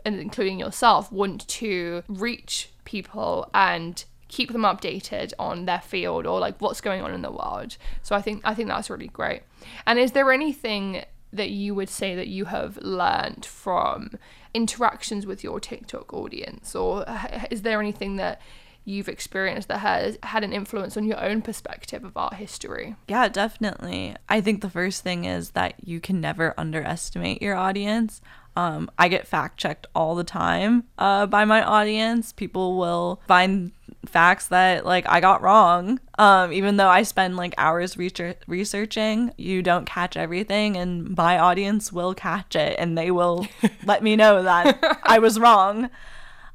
and 0.05 0.21
including 0.21 0.59
yourself, 0.61 1.11
want 1.11 1.47
to 1.49 2.03
reach 2.09 2.71
people 2.85 3.51
and 3.53 4.05
keep 4.29 4.53
them 4.53 4.63
updated 4.63 5.33
on 5.39 5.65
their 5.65 5.81
field 5.81 6.27
or 6.27 6.39
like 6.39 6.61
what's 6.61 6.81
going 6.81 7.03
on 7.03 7.13
in 7.13 7.23
the 7.23 7.31
world. 7.31 7.77
So 8.03 8.15
I 8.15 8.23
think 8.23 8.43
I 8.45 8.55
think 8.55 8.69
that's 8.69 8.91
really 8.91 9.09
great. 9.09 9.43
And 9.87 9.99
is 9.99 10.13
there 10.13 10.31
anything 10.31 11.05
that 11.33 11.51
you 11.51 11.75
would 11.75 11.89
say 11.89 12.15
that 12.15 12.29
you 12.29 12.47
have 12.47 12.79
learned 12.79 13.45
from 13.45 14.19
interactions 14.55 15.27
with 15.27 15.45
your 15.45 15.61
TikTok 15.61 16.13
audience 16.15 16.75
or 16.75 17.05
is 17.51 17.63
there 17.63 17.81
anything 17.81 18.17
that 18.17 18.41
you've 18.85 19.09
experienced 19.09 19.69
that 19.69 19.79
has 19.79 20.17
had 20.23 20.43
an 20.43 20.53
influence 20.53 20.97
on 20.97 21.05
your 21.05 21.23
own 21.23 21.43
perspective 21.43 22.05
of 22.05 22.17
art 22.17 22.35
history? 22.35 22.97
Yeah, 23.07 23.29
definitely. 23.29 24.17
I 24.29 24.41
think 24.41 24.63
the 24.63 24.71
first 24.71 25.03
thing 25.03 25.27
is 25.27 25.51
that 25.51 25.75
you 25.87 26.01
can 26.01 26.21
never 26.21 26.55
underestimate 26.57 27.43
your 27.43 27.55
audience. 27.55 28.23
Um, 28.59 28.91
I 28.99 29.07
get 29.07 29.25
fact 29.25 29.57
checked 29.57 29.87
all 29.95 30.17
the 30.17 30.25
time 30.25 30.83
uh, 30.99 31.27
by 31.27 31.45
my 31.45 31.63
audience. 31.63 32.33
People 32.33 32.77
will 32.77 33.23
find 33.29 33.71
facts 34.05 34.49
that 34.49 34.85
like 34.85 35.09
I 35.09 35.21
got 35.21 35.43
wrong. 35.43 36.01
Um, 36.19 36.53
even 36.53 36.77
though 36.77 36.89
I 36.89 37.05
spend 37.05 37.37
like 37.37 37.55
hours 37.57 37.97
research- 37.97 38.43
researching, 38.49 39.33
you 39.39 39.63
don't 39.63 39.87
catch 39.87 40.17
everything, 40.17 40.77
and 40.77 41.17
my 41.17 41.39
audience 41.39 41.93
will 41.93 42.15
catch 42.15 42.57
it, 42.57 42.75
and 42.81 42.99
they 42.99 43.13
will 43.13 43.47
let 43.85 44.03
me 44.03 44.17
know 44.17 44.43
that 44.43 44.99
I 45.05 45.21
was 45.21 45.39
wrong. 45.39 45.89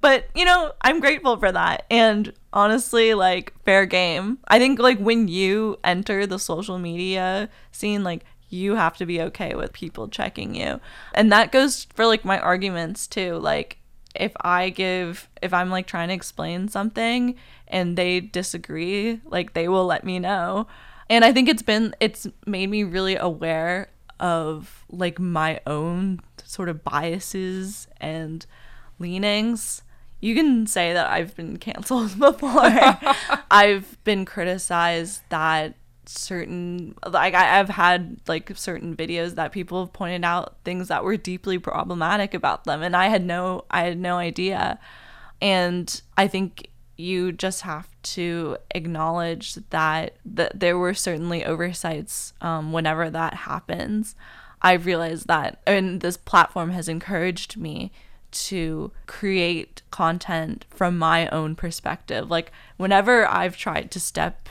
But, 0.01 0.27
you 0.35 0.43
know, 0.43 0.73
I'm 0.81 0.99
grateful 0.99 1.37
for 1.37 1.49
that. 1.49 1.85
And 1.89 2.33
honestly, 2.51 3.13
like, 3.13 3.53
fair 3.63 3.85
game. 3.85 4.39
I 4.49 4.59
think, 4.59 4.77
like, 4.77 4.99
when 4.99 5.29
you 5.29 5.79
enter 5.81 6.27
the 6.27 6.37
social 6.39 6.77
media 6.77 7.47
scene, 7.71 8.03
like, 8.03 8.25
you 8.53 8.75
have 8.75 8.95
to 8.97 9.05
be 9.05 9.19
okay 9.19 9.55
with 9.55 9.73
people 9.73 10.07
checking 10.07 10.53
you. 10.53 10.79
And 11.15 11.31
that 11.31 11.51
goes 11.51 11.85
for, 11.95 12.05
like, 12.05 12.23
my 12.23 12.39
arguments, 12.39 13.07
too. 13.07 13.37
Like, 13.37 13.79
if 14.15 14.31
I 14.41 14.69
give, 14.69 15.27
if 15.41 15.53
I'm, 15.53 15.71
like, 15.71 15.87
trying 15.87 16.09
to 16.09 16.13
explain 16.13 16.67
something 16.67 17.35
and 17.67 17.97
they 17.97 18.19
disagree, 18.19 19.19
like, 19.25 19.53
they 19.53 19.67
will 19.67 19.85
let 19.85 20.03
me 20.03 20.19
know. 20.19 20.67
And 21.09 21.25
I 21.25 21.33
think 21.33 21.49
it's 21.49 21.63
been, 21.63 21.95
it's 21.99 22.27
made 22.45 22.69
me 22.69 22.83
really 22.83 23.15
aware 23.15 23.89
of, 24.19 24.85
like, 24.87 25.19
my 25.19 25.59
own 25.65 26.21
sort 26.43 26.69
of 26.69 26.83
biases 26.83 27.87
and 27.99 28.45
leanings. 28.99 29.81
You 30.21 30.35
can 30.35 30.67
say 30.67 30.93
that 30.93 31.09
I've 31.09 31.35
been 31.35 31.57
canceled 31.57 32.19
before. 32.19 32.61
I've 33.51 33.97
been 34.03 34.25
criticized 34.25 35.23
that 35.29 35.73
certain 36.05 36.95
like 37.07 37.33
I, 37.33 37.59
I've 37.59 37.69
had 37.69 38.17
like 38.27 38.51
certain 38.55 38.95
videos 38.95 39.35
that 39.35 39.51
people 39.51 39.79
have 39.79 39.93
pointed 39.93 40.23
out 40.25 40.57
things 40.63 40.87
that 40.89 41.03
were 41.03 41.17
deeply 41.17 41.57
problematic 41.59 42.33
about 42.33 42.65
them 42.65 42.81
and 42.81 42.95
I 42.95 43.07
had 43.07 43.25
no 43.25 43.65
I 43.71 43.83
had 43.83 43.97
no 43.97 44.17
idea. 44.17 44.79
And 45.41 46.01
I 46.15 46.27
think 46.27 46.69
you 46.95 47.31
just 47.31 47.61
have 47.61 47.89
to 48.03 48.57
acknowledge 48.71 49.55
that 49.71 50.15
that 50.25 50.59
there 50.59 50.77
were 50.77 50.93
certainly 50.93 51.43
oversights 51.43 52.33
um, 52.41 52.71
whenever 52.71 53.09
that 53.09 53.33
happens. 53.33 54.15
I've 54.61 54.85
realized 54.85 55.27
that, 55.27 55.61
and 55.67 55.99
this 55.99 56.15
platform 56.15 56.71
has 56.71 56.87
encouraged 56.87 57.57
me 57.57 57.91
to 58.31 58.91
create 59.05 59.81
content 59.91 60.65
from 60.69 60.97
my 60.97 61.27
own 61.29 61.55
perspective. 61.55 62.29
Like, 62.31 62.51
whenever 62.77 63.27
I've 63.27 63.57
tried 63.57 63.91
to 63.91 63.99
step 63.99 64.49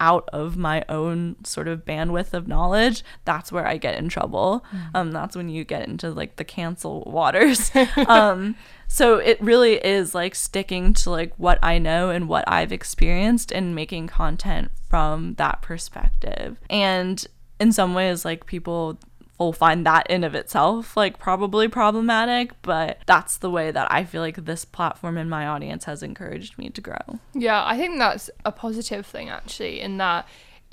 out 0.00 0.28
of 0.32 0.56
my 0.56 0.84
own 0.88 1.36
sort 1.44 1.68
of 1.68 1.84
bandwidth 1.84 2.32
of 2.32 2.48
knowledge, 2.48 3.02
that's 3.24 3.50
where 3.50 3.66
I 3.66 3.76
get 3.76 3.96
in 3.98 4.08
trouble. 4.08 4.64
Um, 4.94 5.12
that's 5.12 5.36
when 5.36 5.48
you 5.48 5.64
get 5.64 5.88
into 5.88 6.10
like 6.10 6.36
the 6.36 6.44
cancel 6.44 7.02
waters. 7.06 7.70
um, 8.06 8.56
so 8.86 9.18
it 9.18 9.40
really 9.40 9.74
is 9.74 10.14
like 10.14 10.34
sticking 10.34 10.94
to 10.94 11.10
like 11.10 11.32
what 11.36 11.58
I 11.62 11.78
know 11.78 12.10
and 12.10 12.28
what 12.28 12.44
I've 12.46 12.72
experienced 12.72 13.52
and 13.52 13.74
making 13.74 14.06
content 14.06 14.70
from 14.88 15.34
that 15.34 15.62
perspective. 15.62 16.58
And 16.70 17.24
in 17.60 17.72
some 17.72 17.94
ways, 17.94 18.24
like 18.24 18.46
people 18.46 18.98
will 19.38 19.52
find 19.52 19.86
that 19.86 20.10
in 20.10 20.24
of 20.24 20.34
itself 20.34 20.96
like 20.96 21.18
probably 21.18 21.68
problematic, 21.68 22.60
but 22.62 22.98
that's 23.06 23.38
the 23.38 23.50
way 23.50 23.70
that 23.70 23.90
I 23.90 24.04
feel 24.04 24.20
like 24.20 24.44
this 24.44 24.64
platform 24.64 25.16
and 25.16 25.30
my 25.30 25.46
audience 25.46 25.84
has 25.84 26.02
encouraged 26.02 26.58
me 26.58 26.70
to 26.70 26.80
grow. 26.80 27.20
Yeah, 27.34 27.64
I 27.64 27.76
think 27.76 27.98
that's 27.98 28.30
a 28.44 28.52
positive 28.52 29.06
thing 29.06 29.28
actually, 29.28 29.80
in 29.80 29.98
that 29.98 30.26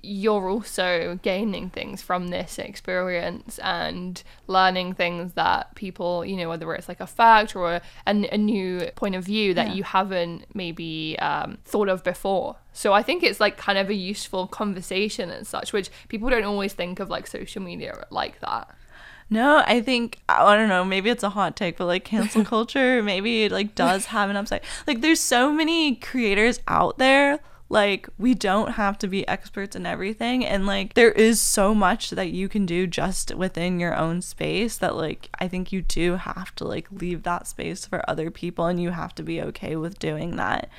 you're 0.05 0.50
also 0.50 1.19
gaining 1.24 1.69
things 1.69 2.01
from 2.01 2.27
this 2.27 2.59
experience 2.59 3.57
and 3.59 4.21
learning 4.47 4.93
things 4.93 5.33
that 5.33 5.74
people, 5.75 6.24
you 6.24 6.38
know, 6.38 6.50
whether 6.50 6.74
it's 6.75 6.88
like 6.88 7.00
a 7.00 7.07
fact 7.07 7.55
or 7.55 7.75
a, 7.75 7.81
a, 8.07 8.38
new 8.38 8.88
point 8.95 9.15
of 9.15 9.24
view 9.25 9.53
that 9.55 9.69
Yeah. 9.69 9.74
you 9.74 9.83
haven't 9.83 10.45
maybe 10.53 11.17
um, 11.19 11.57
thought 11.65 11.89
of 11.89 12.03
before. 12.03 12.57
So 12.74 12.93
I 12.93 13.01
think 13.01 13.24
it's 13.24 13.39
like 13.39 13.57
kind 13.57 13.77
of 13.77 13.89
a 13.89 13.95
useful 13.95 14.47
conversation 14.47 15.29
and 15.31 15.47
such, 15.47 15.74
which 15.74 15.89
people 16.07 16.29
don't 16.29 16.43
always 16.43 16.74
think 16.74 17.00
of 17.00 17.09
like 17.09 17.25
social 17.25 17.62
media 17.62 18.05
like 18.12 18.39
that. 18.41 18.69
No, 19.29 19.63
I 19.65 19.81
think 19.81 20.19
I 20.29 20.55
don't 20.55 20.69
know, 20.69 20.85
maybe 20.85 21.09
it's 21.09 21.24
a 21.24 21.29
hot 21.31 21.55
take, 21.55 21.77
but 21.77 21.85
like 21.85 22.03
cancel 22.05 22.45
culture, 22.53 23.01
maybe 23.01 23.45
it 23.45 23.51
like 23.51 23.74
does 23.74 24.05
have 24.07 24.29
an 24.29 24.35
upside. 24.35 24.62
Like 24.85 25.01
there's 25.01 25.19
so 25.19 25.51
many 25.51 25.95
creators 25.95 26.59
out 26.67 27.00
there. 27.00 27.39
Like 27.67 28.07
we 28.19 28.36
don't 28.36 28.74
have 28.74 28.98
to 29.00 29.07
be 29.07 29.27
experts 29.27 29.75
in 29.75 29.86
everything 29.88 30.45
and 30.45 30.67
like 30.67 30.93
there 30.93 31.12
is 31.12 31.41
so 31.41 31.74
much 31.74 32.12
that 32.12 32.29
you 32.29 32.48
can 32.48 32.65
do 32.65 32.86
just 32.86 33.34
within 33.34 33.79
your 33.79 33.95
own 33.95 34.22
space 34.22 34.77
that 34.77 34.95
like 34.95 35.29
I 35.39 35.48
think 35.48 35.72
you 35.72 35.81
do 35.81 36.15
have 36.15 36.53
to 36.55 36.63
like 36.63 36.88
leave 36.91 37.24
that 37.24 37.48
space 37.48 37.86
for 37.86 38.07
other 38.07 38.29
people 38.29 38.67
and 38.67 38.79
you 38.79 38.91
have 38.91 39.15
to 39.15 39.24
be 39.24 39.41
okay 39.41 39.75
with 39.75 39.98
doing 39.98 40.36
that 40.36 40.69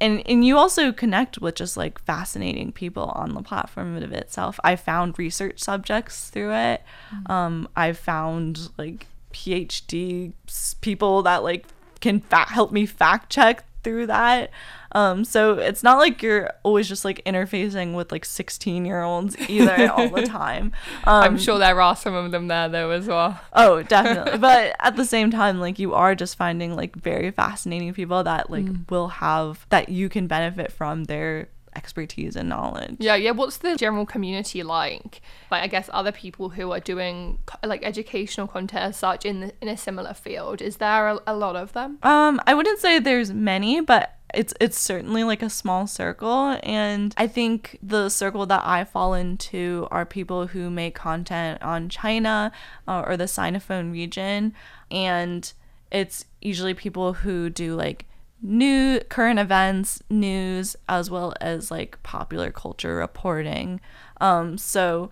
and 0.00 0.22
and 0.26 0.44
you 0.44 0.56
also 0.56 0.92
connect 0.92 1.38
with 1.38 1.54
just 1.56 1.76
like 1.76 2.00
fascinating 2.00 2.72
people 2.72 3.12
on 3.14 3.34
the 3.34 3.42
platform 3.42 3.96
of 3.96 4.12
itself. 4.12 4.58
I 4.64 4.76
found 4.76 5.18
research 5.18 5.60
subjects 5.60 6.30
through 6.30 6.54
it. 6.54 6.82
Um, 7.26 7.68
I 7.76 7.92
found 7.92 8.70
like 8.78 9.06
PhD 9.32 10.32
people 10.80 11.22
that 11.22 11.42
like 11.42 11.66
can 12.00 12.20
fa- 12.20 12.48
help 12.48 12.72
me 12.72 12.86
fact 12.86 13.30
check 13.30 13.64
through 13.82 14.06
that. 14.06 14.50
Um, 14.92 15.24
so 15.24 15.54
it's 15.54 15.82
not 15.82 15.98
like 15.98 16.22
you're 16.22 16.50
always 16.62 16.88
just 16.88 17.04
like 17.04 17.22
interfacing 17.24 17.94
with 17.94 18.10
like 18.10 18.24
16 18.24 18.84
year 18.84 19.02
olds 19.02 19.36
either 19.48 19.90
all 19.90 20.08
the 20.08 20.22
time. 20.26 20.72
Um, 21.04 21.22
I'm 21.22 21.38
sure 21.38 21.58
there 21.58 21.80
are 21.80 21.96
some 21.96 22.14
of 22.14 22.30
them 22.30 22.48
there 22.48 22.68
though 22.68 22.90
as 22.90 23.06
well. 23.06 23.40
Oh, 23.52 23.82
definitely. 23.84 24.38
but 24.38 24.74
at 24.80 24.96
the 24.96 25.04
same 25.04 25.30
time, 25.30 25.60
like 25.60 25.78
you 25.78 25.94
are 25.94 26.14
just 26.14 26.36
finding 26.36 26.74
like 26.76 26.96
very 26.96 27.30
fascinating 27.30 27.94
people 27.94 28.24
that 28.24 28.50
like 28.50 28.66
will 28.88 29.08
have 29.08 29.66
that 29.70 29.88
you 29.88 30.08
can 30.08 30.26
benefit 30.26 30.72
from 30.72 31.04
their 31.04 31.48
expertise 31.76 32.36
and 32.36 32.48
knowledge. 32.48 32.96
Yeah, 32.98 33.14
yeah. 33.14 33.30
What's 33.30 33.58
the 33.58 33.76
general 33.76 34.06
community 34.06 34.62
like? 34.62 35.20
Like, 35.50 35.62
I 35.62 35.66
guess 35.66 35.88
other 35.92 36.12
people 36.12 36.50
who 36.50 36.72
are 36.72 36.80
doing 36.80 37.38
like 37.62 37.84
educational 37.84 38.46
content 38.46 38.94
such 38.94 39.24
in 39.24 39.40
the, 39.40 39.52
in 39.60 39.68
a 39.68 39.76
similar 39.76 40.14
field. 40.14 40.60
Is 40.60 40.76
there 40.76 41.08
a, 41.08 41.18
a 41.26 41.34
lot 41.34 41.56
of 41.56 41.72
them? 41.72 41.98
Um, 42.02 42.40
I 42.46 42.54
wouldn't 42.54 42.80
say 42.80 42.98
there's 42.98 43.32
many, 43.32 43.80
but 43.80 44.16
it's 44.34 44.54
it's 44.60 44.78
certainly 44.78 45.24
like 45.24 45.42
a 45.42 45.50
small 45.50 45.86
circle 45.86 46.58
and 46.62 47.14
I 47.16 47.26
think 47.26 47.78
the 47.82 48.08
circle 48.08 48.46
that 48.46 48.62
I 48.64 48.84
fall 48.84 49.14
into 49.14 49.88
are 49.90 50.04
people 50.04 50.48
who 50.48 50.70
make 50.70 50.94
content 50.94 51.62
on 51.62 51.88
China 51.88 52.52
uh, 52.86 53.02
or 53.06 53.16
the 53.16 53.24
Sinophone 53.24 53.92
region 53.92 54.54
and 54.90 55.52
it's 55.90 56.24
usually 56.40 56.74
people 56.74 57.14
who 57.14 57.50
do 57.50 57.74
like 57.74 58.06
new 58.42 59.00
current 59.08 59.38
events, 59.38 60.02
news 60.08 60.76
as 60.88 61.10
well 61.10 61.34
as 61.40 61.70
like 61.70 62.02
popular 62.02 62.50
culture 62.50 62.96
reporting. 62.96 63.80
Um 64.20 64.56
so 64.58 65.10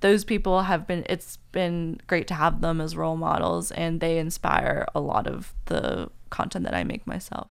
those 0.00 0.24
people 0.24 0.62
have 0.62 0.86
been 0.86 1.04
it's 1.08 1.38
been 1.52 2.00
great 2.06 2.28
to 2.28 2.34
have 2.34 2.60
them 2.60 2.80
as 2.80 2.96
role 2.96 3.16
models 3.16 3.70
and 3.70 4.00
they 4.00 4.18
inspire 4.18 4.86
a 4.94 5.00
lot 5.00 5.26
of 5.26 5.54
the 5.66 6.10
content 6.30 6.64
that 6.64 6.74
I 6.74 6.84
make 6.84 7.06
myself. 7.06 7.48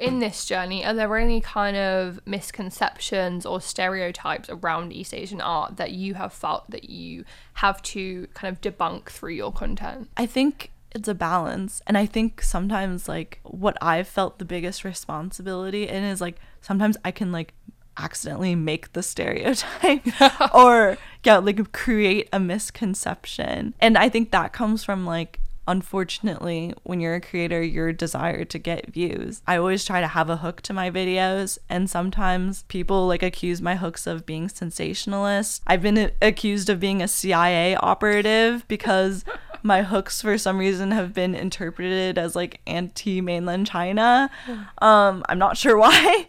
In 0.00 0.18
this 0.18 0.44
journey, 0.46 0.84
are 0.84 0.94
there 0.94 1.16
any 1.16 1.40
kind 1.40 1.76
of 1.76 2.20
misconceptions 2.26 3.44
or 3.44 3.60
stereotypes 3.60 4.48
around 4.48 4.92
East 4.92 5.14
Asian 5.14 5.40
art 5.40 5.76
that 5.76 5.92
you 5.92 6.14
have 6.14 6.32
felt 6.32 6.70
that 6.70 6.90
you 6.90 7.24
have 7.54 7.80
to 7.82 8.26
kind 8.34 8.52
of 8.52 8.60
debunk 8.60 9.06
through 9.06 9.34
your 9.34 9.52
content? 9.52 10.10
I 10.16 10.26
think 10.26 10.72
it's 10.92 11.08
a 11.08 11.14
balance. 11.14 11.80
And 11.86 11.96
I 11.96 12.06
think 12.06 12.42
sometimes, 12.42 13.08
like, 13.08 13.40
what 13.44 13.76
I've 13.80 14.08
felt 14.08 14.38
the 14.38 14.44
biggest 14.44 14.84
responsibility 14.84 15.86
in 15.86 16.02
is 16.02 16.20
like 16.20 16.36
sometimes 16.60 16.96
I 17.04 17.10
can, 17.10 17.30
like, 17.30 17.54
accidentally 18.00 18.54
make 18.54 18.92
the 18.92 19.02
stereotype 19.02 20.06
or 20.54 20.96
yeah 21.24 21.38
like 21.38 21.72
create 21.72 22.28
a 22.32 22.40
misconception 22.40 23.74
and 23.80 23.98
i 23.98 24.08
think 24.08 24.30
that 24.30 24.52
comes 24.52 24.82
from 24.82 25.06
like 25.06 25.40
unfortunately, 25.70 26.74
when 26.82 26.98
you're 26.98 27.14
a 27.14 27.20
creator, 27.20 27.62
your 27.62 27.92
desire 27.92 28.44
to 28.44 28.58
get 28.58 28.92
views. 28.92 29.40
I 29.46 29.56
always 29.56 29.84
try 29.84 30.00
to 30.00 30.08
have 30.08 30.28
a 30.28 30.38
hook 30.38 30.62
to 30.62 30.72
my 30.72 30.90
videos, 30.90 31.58
and 31.68 31.88
sometimes 31.88 32.64
people 32.64 33.06
like 33.06 33.22
accuse 33.22 33.62
my 33.62 33.76
hooks 33.76 34.06
of 34.06 34.26
being 34.26 34.48
sensationalist. 34.48 35.62
I've 35.68 35.82
been 35.82 36.10
accused 36.20 36.68
of 36.68 36.80
being 36.80 37.00
a 37.00 37.06
CIA 37.08 37.76
operative 37.76 38.66
because 38.66 39.24
my 39.62 39.82
hooks 39.82 40.22
for 40.22 40.38
some 40.38 40.58
reason 40.58 40.90
have 40.90 41.12
been 41.12 41.34
interpreted 41.34 42.18
as 42.18 42.34
like 42.36 42.60
anti 42.66 43.20
mainland 43.20 43.66
China. 43.66 44.30
Um, 44.78 45.24
I'm 45.28 45.38
not 45.38 45.56
sure 45.56 45.76
why, 45.78 46.26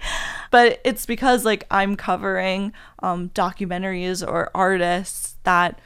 but 0.51 0.79
it's 0.83 1.05
because 1.05 1.45
like 1.45 1.65
I'm 1.71 1.95
covering 1.95 2.73
um, 2.99 3.29
documentaries 3.29 4.25
or 4.25 4.49
artists 4.53 5.35
that 5.43 5.79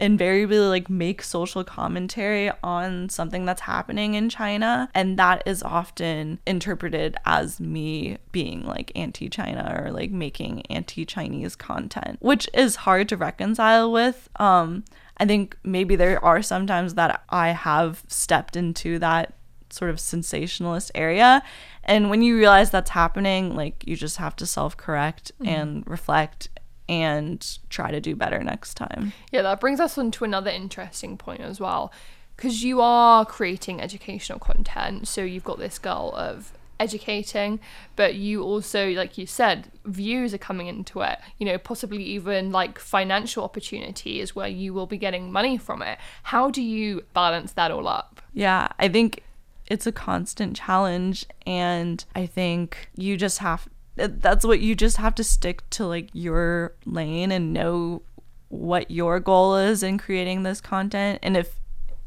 invariably 0.00 0.58
like 0.58 0.88
make 0.88 1.22
social 1.22 1.62
commentary 1.62 2.50
on 2.64 3.08
something 3.10 3.44
that's 3.44 3.60
happening 3.60 4.14
in 4.14 4.30
China 4.30 4.88
and 4.94 5.18
that 5.18 5.42
is 5.44 5.62
often 5.62 6.40
interpreted 6.46 7.14
as 7.26 7.60
me 7.60 8.16
being 8.32 8.64
like 8.64 8.90
anti-China 8.96 9.78
or 9.78 9.92
like 9.92 10.10
making 10.10 10.62
anti-Chinese 10.70 11.54
content 11.54 12.16
which 12.20 12.48
is 12.54 12.76
hard 12.76 13.08
to 13.10 13.16
reconcile 13.16 13.92
with 13.92 14.28
um 14.36 14.82
I 15.20 15.26
think 15.26 15.56
maybe 15.62 15.94
there 15.94 16.22
are 16.24 16.42
sometimes 16.42 16.94
that 16.94 17.22
I 17.28 17.50
have 17.50 18.02
stepped 18.08 18.56
into 18.56 18.98
that 18.98 19.34
sort 19.68 19.90
of 19.90 20.00
sensationalist 20.00 20.90
area 20.96 21.44
and 21.84 22.10
when 22.10 22.22
you 22.22 22.36
realize 22.36 22.70
that's 22.70 22.90
happening 22.90 23.54
like 23.54 23.86
you 23.86 23.94
just 23.94 24.16
have 24.16 24.34
to 24.36 24.46
self-correct 24.46 25.30
mm-hmm. 25.38 25.48
and 25.48 25.86
reflect 25.86 26.48
and 26.88 27.58
try 27.68 27.92
to 27.92 28.00
do 28.00 28.16
better 28.16 28.42
next 28.42 28.74
time. 28.74 29.12
Yeah, 29.30 29.42
that 29.42 29.60
brings 29.60 29.78
us 29.78 29.96
on 29.96 30.10
to 30.10 30.24
another 30.24 30.50
interesting 30.50 31.16
point 31.16 31.40
as 31.40 31.60
well. 31.60 31.92
Because 32.34 32.64
you 32.64 32.80
are 32.80 33.24
creating 33.24 33.80
educational 33.80 34.40
content, 34.40 35.06
so 35.06 35.22
you've 35.22 35.44
got 35.44 35.58
this 35.58 35.78
goal 35.78 36.12
of 36.16 36.52
educating, 36.80 37.60
but 37.94 38.14
you 38.16 38.42
also, 38.42 38.90
like 38.90 39.16
you 39.18 39.26
said, 39.26 39.70
views 39.84 40.34
are 40.34 40.38
coming 40.38 40.66
into 40.66 41.02
it. 41.02 41.18
You 41.38 41.46
know, 41.46 41.58
possibly 41.58 42.02
even 42.02 42.50
like 42.50 42.78
financial 42.78 43.44
opportunities 43.44 44.34
where 44.34 44.48
you 44.48 44.74
will 44.74 44.86
be 44.86 44.96
getting 44.96 45.30
money 45.30 45.58
from 45.58 45.82
it. 45.82 45.98
How 46.24 46.50
do 46.50 46.62
you 46.62 47.04
balance 47.12 47.52
that 47.52 47.70
all 47.70 47.86
up? 47.86 48.20
Yeah, 48.32 48.68
I 48.78 48.88
think 48.88 49.22
it's 49.68 49.86
a 49.86 49.92
constant 49.92 50.56
challenge, 50.56 51.26
and 51.46 52.04
I 52.16 52.26
think 52.26 52.88
you 52.96 53.16
just 53.16 53.38
have 53.38 53.68
that's 53.96 54.46
what 54.46 54.60
you 54.60 54.74
just 54.74 54.96
have 54.96 55.14
to 55.16 55.24
stick 55.24 55.68
to 55.68 55.86
like 55.86 56.08
your 56.14 56.72
lane 56.86 57.30
and 57.30 57.52
know 57.52 58.02
what 58.48 58.90
your 58.90 59.20
goal 59.20 59.56
is 59.56 59.82
in 59.82 59.98
creating 59.98 60.42
this 60.42 60.60
content 60.60 61.18
and 61.22 61.36
if 61.36 61.60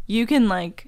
you 0.08 0.26
can 0.26 0.50
like 0.50 0.88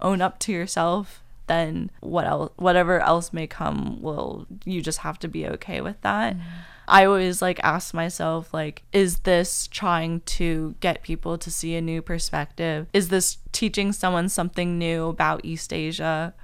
own 0.00 0.22
up 0.22 0.38
to 0.38 0.52
yourself 0.52 1.22
then 1.46 1.90
what 2.00 2.26
else 2.26 2.52
whatever 2.56 3.00
else 3.00 3.32
may 3.32 3.46
come 3.46 4.00
will 4.00 4.46
you 4.64 4.80
just 4.80 4.98
have 4.98 5.18
to 5.18 5.28
be 5.28 5.46
okay 5.46 5.80
with 5.80 6.00
that 6.02 6.34
mm-hmm. 6.34 6.48
i 6.88 7.04
always 7.04 7.40
like 7.42 7.58
ask 7.62 7.94
myself 7.94 8.52
like 8.52 8.82
is 8.92 9.18
this 9.20 9.66
trying 9.68 10.20
to 10.20 10.74
get 10.80 11.02
people 11.02 11.38
to 11.38 11.50
see 11.50 11.74
a 11.74 11.80
new 11.80 12.02
perspective 12.02 12.86
is 12.92 13.08
this 13.08 13.38
teaching 13.52 13.92
someone 13.92 14.28
something 14.28 14.78
new 14.78 15.06
about 15.08 15.40
east 15.44 15.72
asia 15.72 16.34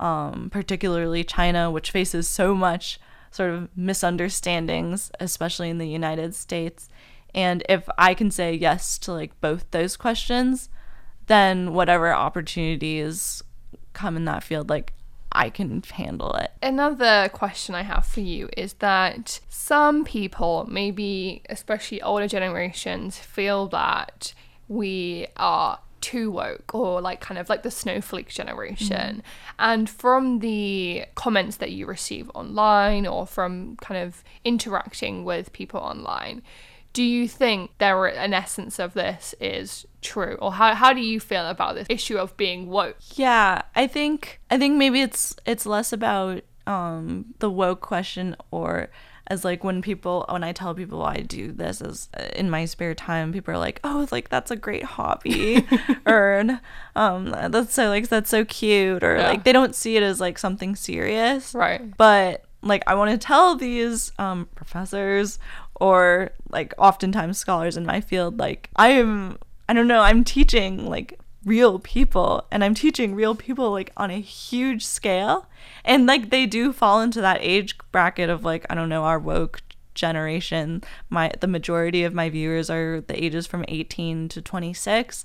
um, 0.00 0.48
particularly 0.50 1.22
china 1.22 1.70
which 1.70 1.90
faces 1.90 2.28
so 2.28 2.54
much 2.54 2.98
sort 3.32 3.50
of 3.50 3.68
misunderstandings, 3.76 5.10
especially 5.18 5.70
in 5.70 5.78
the 5.78 5.88
United 5.88 6.34
States. 6.34 6.88
And 7.34 7.64
if 7.68 7.88
I 7.98 8.14
can 8.14 8.30
say 8.30 8.54
yes 8.54 8.98
to 8.98 9.12
like 9.12 9.40
both 9.40 9.68
those 9.70 9.96
questions, 9.96 10.68
then 11.26 11.72
whatever 11.72 12.12
opportunities 12.12 13.42
come 13.92 14.16
in 14.16 14.24
that 14.26 14.42
field, 14.42 14.68
like 14.68 14.92
I 15.30 15.50
can 15.50 15.82
handle 15.82 16.34
it. 16.34 16.52
Another 16.62 17.28
question 17.32 17.74
I 17.74 17.82
have 17.82 18.04
for 18.04 18.20
you 18.20 18.48
is 18.56 18.74
that 18.74 19.40
some 19.48 20.04
people, 20.04 20.66
maybe 20.68 21.42
especially 21.48 22.02
older 22.02 22.28
generations, 22.28 23.18
feel 23.18 23.68
that 23.68 24.34
we 24.68 25.26
are 25.36 25.78
too 26.02 26.30
woke 26.30 26.74
or 26.74 27.00
like 27.00 27.20
kind 27.20 27.38
of 27.38 27.48
like 27.48 27.62
the 27.62 27.70
snowflake 27.70 28.28
generation. 28.28 29.18
Mm. 29.18 29.22
And 29.58 29.90
from 29.90 30.40
the 30.40 31.06
comments 31.14 31.56
that 31.58 31.70
you 31.70 31.86
receive 31.86 32.30
online 32.34 33.06
or 33.06 33.26
from 33.26 33.76
kind 33.76 34.02
of 34.02 34.22
interacting 34.44 35.24
with 35.24 35.52
people 35.52 35.80
online, 35.80 36.42
do 36.92 37.02
you 37.02 37.26
think 37.26 37.70
there 37.78 37.96
are 37.98 38.08
an 38.08 38.34
essence 38.34 38.78
of 38.78 38.94
this 38.94 39.34
is 39.40 39.86
true 40.00 40.36
or 40.40 40.52
how, 40.52 40.74
how 40.74 40.92
do 40.92 41.00
you 41.00 41.18
feel 41.20 41.48
about 41.48 41.74
this 41.74 41.86
issue 41.88 42.18
of 42.18 42.36
being 42.36 42.68
woke 42.68 42.96
yeah 43.14 43.62
i 43.74 43.86
think 43.86 44.40
i 44.50 44.58
think 44.58 44.76
maybe 44.76 45.00
it's 45.00 45.34
it's 45.46 45.66
less 45.66 45.92
about 45.92 46.42
um 46.66 47.26
the 47.38 47.50
woke 47.50 47.80
question 47.80 48.36
or 48.50 48.88
as 49.28 49.44
like 49.44 49.62
when 49.64 49.82
people 49.82 50.26
when 50.28 50.44
I 50.44 50.52
tell 50.52 50.74
people 50.74 51.02
I 51.02 51.20
do 51.20 51.52
this 51.52 51.80
as 51.80 52.08
uh, 52.18 52.24
in 52.34 52.50
my 52.50 52.64
spare 52.64 52.94
time, 52.94 53.32
people 53.32 53.54
are 53.54 53.58
like, 53.58 53.80
"Oh, 53.84 54.06
like 54.10 54.28
that's 54.28 54.50
a 54.50 54.56
great 54.56 54.82
hobby," 54.82 55.66
or 56.06 56.60
um, 56.96 57.26
"That's 57.48 57.72
so 57.72 57.88
like 57.88 58.08
that's 58.08 58.30
so 58.30 58.44
cute," 58.44 59.02
or 59.02 59.16
yeah. 59.16 59.28
like 59.28 59.44
they 59.44 59.52
don't 59.52 59.74
see 59.74 59.96
it 59.96 60.02
as 60.02 60.20
like 60.20 60.38
something 60.38 60.74
serious, 60.76 61.54
right? 61.54 61.96
But 61.96 62.44
like 62.62 62.82
I 62.86 62.94
want 62.94 63.10
to 63.10 63.18
tell 63.18 63.56
these 63.56 64.12
um, 64.18 64.48
professors 64.54 65.38
or 65.80 66.30
like 66.50 66.74
oftentimes 66.78 67.38
scholars 67.38 67.76
in 67.76 67.84
my 67.84 68.00
field, 68.00 68.38
like 68.38 68.70
I 68.76 68.88
am 68.90 69.38
I 69.68 69.72
don't 69.74 69.88
know, 69.88 70.00
I'm 70.00 70.24
teaching 70.24 70.86
like 70.86 71.18
real 71.44 71.78
people 71.78 72.46
and 72.50 72.62
I'm 72.62 72.74
teaching 72.74 73.14
real 73.14 73.34
people 73.34 73.70
like 73.70 73.92
on 73.96 74.10
a 74.10 74.20
huge 74.20 74.84
scale. 74.84 75.46
And 75.84 76.06
like 76.06 76.30
they 76.30 76.46
do 76.46 76.72
fall 76.72 77.00
into 77.00 77.20
that 77.20 77.38
age 77.40 77.76
bracket 77.90 78.30
of 78.30 78.44
like, 78.44 78.66
I 78.70 78.74
don't 78.74 78.88
know, 78.88 79.04
our 79.04 79.18
woke 79.18 79.60
generation. 79.94 80.82
My 81.10 81.32
the 81.40 81.46
majority 81.46 82.04
of 82.04 82.14
my 82.14 82.30
viewers 82.30 82.70
are 82.70 83.00
the 83.00 83.22
ages 83.22 83.46
from 83.46 83.64
18 83.68 84.28
to 84.30 84.42
26. 84.42 85.24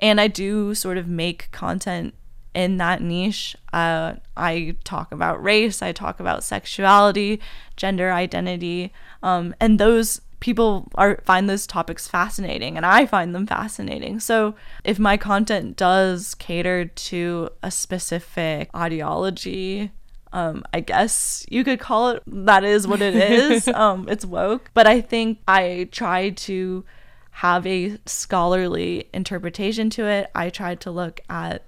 And 0.00 0.20
I 0.20 0.28
do 0.28 0.74
sort 0.74 0.96
of 0.96 1.08
make 1.08 1.50
content 1.50 2.14
in 2.58 2.76
that 2.78 3.00
niche. 3.00 3.56
Uh, 3.72 4.14
I 4.36 4.74
talk 4.82 5.12
about 5.12 5.40
race, 5.40 5.80
I 5.80 5.92
talk 5.92 6.18
about 6.18 6.42
sexuality, 6.42 7.40
gender 7.76 8.10
identity, 8.10 8.92
um, 9.22 9.54
and 9.60 9.78
those 9.78 10.20
people 10.40 10.90
are 10.96 11.20
find 11.24 11.48
those 11.48 11.68
topics 11.68 12.08
fascinating 12.08 12.76
and 12.76 12.84
I 12.84 13.06
find 13.06 13.32
them 13.32 13.46
fascinating. 13.46 14.18
So 14.18 14.56
if 14.82 14.98
my 14.98 15.16
content 15.16 15.76
does 15.76 16.34
cater 16.34 16.86
to 16.86 17.50
a 17.62 17.70
specific 17.70 18.70
ideology, 18.74 19.92
um, 20.32 20.64
I 20.74 20.80
guess 20.80 21.46
you 21.48 21.62
could 21.62 21.78
call 21.78 22.10
it 22.10 22.22
that 22.26 22.64
is 22.64 22.88
what 22.88 23.00
it 23.00 23.14
is. 23.14 23.68
um, 23.84 24.08
it's 24.08 24.24
woke. 24.24 24.72
But 24.74 24.88
I 24.88 25.00
think 25.00 25.38
I 25.46 25.88
try 25.92 26.30
to 26.30 26.84
have 27.30 27.64
a 27.68 27.98
scholarly 28.04 29.08
interpretation 29.14 29.90
to 29.90 30.06
it. 30.06 30.28
I 30.34 30.50
try 30.50 30.74
to 30.74 30.90
look 30.90 31.20
at 31.30 31.64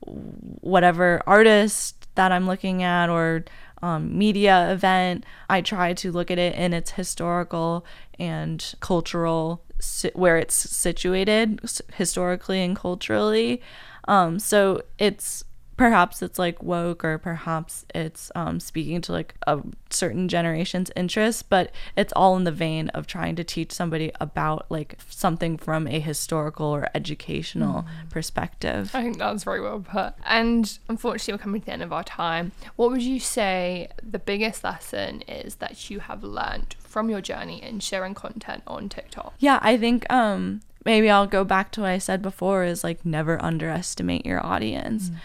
whatever 0.00 1.22
artist 1.26 2.06
that 2.14 2.32
I'm 2.32 2.46
looking 2.46 2.82
at 2.82 3.08
or 3.08 3.44
um, 3.82 4.16
media 4.16 4.72
event. 4.72 5.24
I 5.48 5.60
try 5.60 5.94
to 5.94 6.12
look 6.12 6.30
at 6.30 6.38
it 6.38 6.54
in 6.56 6.72
its 6.72 6.92
historical 6.92 7.84
and 8.18 8.74
cultural 8.80 9.62
where 10.14 10.36
it's 10.36 10.54
situated 10.54 11.60
historically 11.94 12.60
and 12.62 12.74
culturally. 12.74 13.62
Um, 14.08 14.38
so 14.38 14.82
it's 14.98 15.44
perhaps 15.78 16.22
it's 16.22 16.40
like 16.40 16.60
woke 16.60 17.04
or 17.04 17.16
perhaps 17.18 17.86
it's 17.94 18.32
um, 18.34 18.58
speaking 18.58 19.00
to 19.00 19.12
like 19.12 19.34
a 19.46 19.60
certain 19.90 20.28
generation's 20.28 20.90
interests 20.96 21.42
but 21.42 21.70
it's 21.96 22.12
all 22.14 22.36
in 22.36 22.42
the 22.42 22.52
vein 22.52 22.88
of 22.90 23.06
trying 23.06 23.36
to 23.36 23.44
teach 23.44 23.70
somebody 23.72 24.10
about 24.20 24.66
like 24.70 24.98
something 25.08 25.56
from 25.56 25.86
a 25.86 26.00
historical 26.00 26.66
or 26.66 26.88
educational 26.94 27.84
mm. 27.84 28.10
perspective. 28.10 28.90
I 28.92 29.02
think 29.02 29.18
that's 29.18 29.44
very 29.44 29.60
well 29.60 29.80
put. 29.80 30.14
And 30.26 30.78
unfortunately 30.88 31.34
we're 31.34 31.44
coming 31.44 31.60
to 31.60 31.66
the 31.66 31.72
end 31.72 31.82
of 31.82 31.92
our 31.92 32.04
time. 32.04 32.50
What 32.74 32.90
would 32.90 33.02
you 33.02 33.20
say 33.20 33.88
the 34.02 34.18
biggest 34.18 34.64
lesson 34.64 35.22
is 35.22 35.56
that 35.56 35.88
you 35.88 36.00
have 36.00 36.24
learned 36.24 36.74
from 36.80 37.08
your 37.08 37.20
journey 37.20 37.62
in 37.62 37.78
sharing 37.78 38.14
content 38.14 38.64
on 38.66 38.88
tiktok? 38.88 39.32
Yeah 39.38 39.60
i 39.62 39.76
think 39.76 40.10
um 40.12 40.60
maybe 40.84 41.10
I'll 41.10 41.26
go 41.26 41.44
back 41.44 41.70
to 41.72 41.82
what 41.82 41.90
I 41.90 41.98
said 41.98 42.22
before 42.22 42.64
is 42.64 42.82
like 42.82 43.04
never 43.04 43.42
underestimate 43.42 44.24
your 44.24 44.44
audience. 44.44 45.10
Mm 45.10 45.16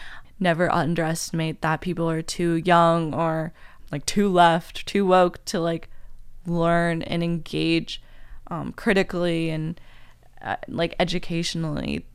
never 0.43 0.71
underestimate 0.71 1.61
that 1.61 1.81
people 1.81 2.09
are 2.09 2.21
too 2.21 2.55
young 2.55 3.13
or 3.13 3.53
like 3.91 4.05
too 4.05 4.29
left, 4.29 4.85
too 4.85 5.05
woke 5.05 5.43
to 5.45 5.59
like 5.59 5.89
learn 6.45 7.01
and 7.01 7.23
engage 7.23 8.01
um, 8.47 8.73
critically 8.73 9.49
and 9.49 9.79
uh, 10.41 10.57
like 10.67 10.95
educationally, 10.99 12.05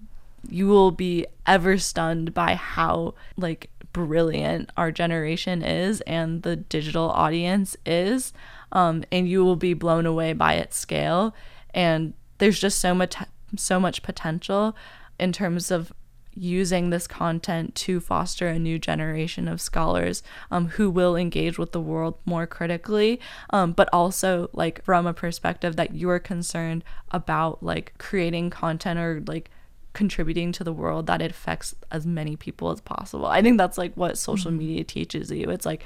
you 0.49 0.69
will 0.69 0.91
be 0.91 1.27
ever 1.47 1.79
stunned 1.79 2.35
by 2.35 2.55
how 2.55 3.15
like 3.37 3.71
brilliant 3.93 4.71
our 4.77 4.93
generation 4.93 5.63
is 5.63 6.01
and 6.03 6.43
the 6.43 6.57
digital 6.57 7.11
audience 7.11 7.77
is. 7.87 8.33
Um, 8.71 9.05
and 9.11 9.29
you 9.29 9.45
will 9.45 9.57
be 9.57 9.75
blown 9.75 10.05
away 10.05 10.35
by 10.35 10.55
its 10.55 10.77
scale. 10.77 11.35
And 11.73 12.13
there's 12.37 12.61
just 12.61 12.81
so 12.81 12.95
much 12.95 13.17
so 13.57 13.81
much 13.81 14.03
potential 14.03 14.77
in 15.19 15.33
terms 15.33 15.71
of 15.71 15.93
using 16.39 16.91
this 16.91 17.07
content 17.07 17.75
to 17.75 18.01
foster 18.01 18.49
a 18.49 18.59
new 18.59 18.79
generation 18.79 19.49
of 19.49 19.61
scholars 19.61 20.23
um, 20.51 20.69
who 20.69 20.89
will 20.89 21.17
engage 21.17 21.59
with 21.59 21.73
the 21.73 21.81
world 21.81 22.17
more 22.25 22.47
critically, 22.47 23.21
um, 23.51 23.73
but 23.73 23.89
also 23.93 24.49
like 24.53 24.83
from 24.85 25.07
a 25.07 25.13
perspective 25.13 25.77
that 25.77 25.95
you're 25.95 26.19
concerned 26.19 26.85
about 27.11 27.63
like 27.63 27.93
creating 27.99 28.51
content 28.51 28.99
or 28.99 29.23
like 29.27 29.51
contributing 29.93 30.53
to 30.53 30.63
the 30.63 30.73
world 30.73 31.07
that 31.07 31.21
it 31.21 31.31
affects 31.31 31.75
as 31.91 32.07
many 32.07 32.37
people 32.37 32.71
as 32.71 32.81
possible. 32.81 33.27
I 33.27 33.43
think 33.43 33.59
that's 33.59 33.77
like 33.77 33.95
what 33.95 34.17
social 34.17 34.51
mm-hmm. 34.51 34.59
media 34.59 34.85
teaches 34.85 35.31
you. 35.31 35.51
It's 35.51 35.67
like 35.67 35.83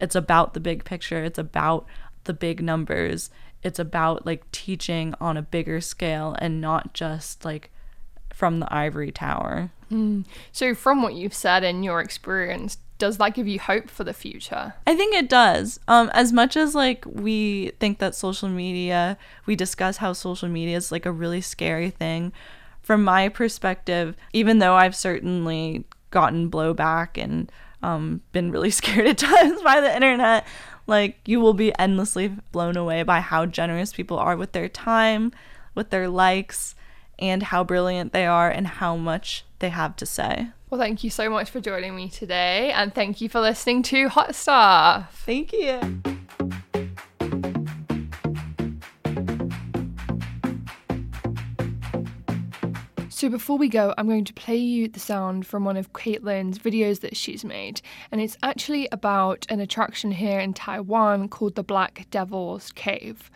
it's 0.00 0.14
about 0.14 0.54
the 0.54 0.60
big 0.60 0.84
picture, 0.84 1.22
it's 1.22 1.38
about 1.38 1.86
the 2.24 2.32
big 2.32 2.62
numbers, 2.62 3.30
it's 3.62 3.78
about 3.78 4.24
like 4.24 4.50
teaching 4.52 5.14
on 5.20 5.36
a 5.36 5.42
bigger 5.42 5.80
scale 5.80 6.34
and 6.38 6.60
not 6.60 6.94
just 6.94 7.44
like 7.44 7.70
from 8.32 8.60
the 8.60 8.74
ivory 8.74 9.12
tower. 9.12 9.70
Mm. 9.92 10.24
So, 10.50 10.74
from 10.74 11.02
what 11.02 11.14
you've 11.14 11.34
said 11.34 11.62
and 11.62 11.84
your 11.84 12.00
experience, 12.00 12.78
does 12.98 13.18
that 13.18 13.34
give 13.34 13.46
you 13.46 13.58
hope 13.58 13.90
for 13.90 14.04
the 14.04 14.14
future? 14.14 14.74
I 14.86 14.94
think 14.94 15.14
it 15.14 15.28
does. 15.28 15.78
Um, 15.88 16.10
as 16.14 16.32
much 16.32 16.56
as 16.56 16.74
like 16.74 17.04
we 17.04 17.72
think 17.78 17.98
that 17.98 18.14
social 18.14 18.48
media, 18.48 19.18
we 19.44 19.56
discuss 19.56 19.98
how 19.98 20.12
social 20.12 20.48
media 20.48 20.76
is 20.76 20.90
like 20.90 21.04
a 21.04 21.12
really 21.12 21.40
scary 21.40 21.90
thing. 21.90 22.32
From 22.80 23.04
my 23.04 23.28
perspective, 23.28 24.16
even 24.32 24.58
though 24.58 24.74
I've 24.74 24.96
certainly 24.96 25.84
gotten 26.10 26.50
blowback 26.50 27.22
and 27.22 27.50
um, 27.82 28.22
been 28.32 28.50
really 28.50 28.70
scared 28.80 29.06
at 29.06 29.18
times 29.18 29.60
by 29.62 29.80
the 29.80 29.94
internet, 29.94 30.46
like 30.86 31.18
you 31.26 31.40
will 31.40 31.54
be 31.54 31.76
endlessly 31.78 32.28
blown 32.52 32.76
away 32.76 33.02
by 33.02 33.20
how 33.20 33.46
generous 33.46 33.92
people 33.92 34.18
are 34.18 34.36
with 34.36 34.52
their 34.52 34.68
time, 34.68 35.32
with 35.74 35.90
their 35.90 36.08
likes, 36.08 36.74
and 37.22 37.44
how 37.44 37.62
brilliant 37.62 38.12
they 38.12 38.26
are 38.26 38.50
and 38.50 38.66
how 38.66 38.96
much 38.96 39.44
they 39.60 39.70
have 39.70 39.94
to 39.96 40.04
say. 40.04 40.48
Well, 40.68 40.80
thank 40.80 41.04
you 41.04 41.10
so 41.10 41.30
much 41.30 41.50
for 41.50 41.60
joining 41.60 41.94
me 41.94 42.08
today, 42.08 42.72
and 42.72 42.92
thank 42.94 43.20
you 43.20 43.28
for 43.28 43.40
listening 43.40 43.82
to 43.84 44.08
Hot 44.08 44.34
Stuff. 44.34 45.22
Thank 45.24 45.52
you. 45.52 45.80
So 53.08 53.28
before 53.28 53.56
we 53.56 53.68
go, 53.68 53.94
I'm 53.96 54.08
going 54.08 54.24
to 54.24 54.32
play 54.32 54.56
you 54.56 54.88
the 54.88 54.98
sound 54.98 55.46
from 55.46 55.64
one 55.64 55.76
of 55.76 55.92
Kaitlin's 55.92 56.58
videos 56.58 57.02
that 57.02 57.16
she's 57.16 57.44
made, 57.44 57.80
and 58.10 58.20
it's 58.20 58.36
actually 58.42 58.88
about 58.90 59.46
an 59.48 59.60
attraction 59.60 60.10
here 60.10 60.40
in 60.40 60.54
Taiwan 60.54 61.28
called 61.28 61.54
the 61.54 61.62
Black 61.62 62.08
Devil's 62.10 62.72
Cave. 62.72 63.30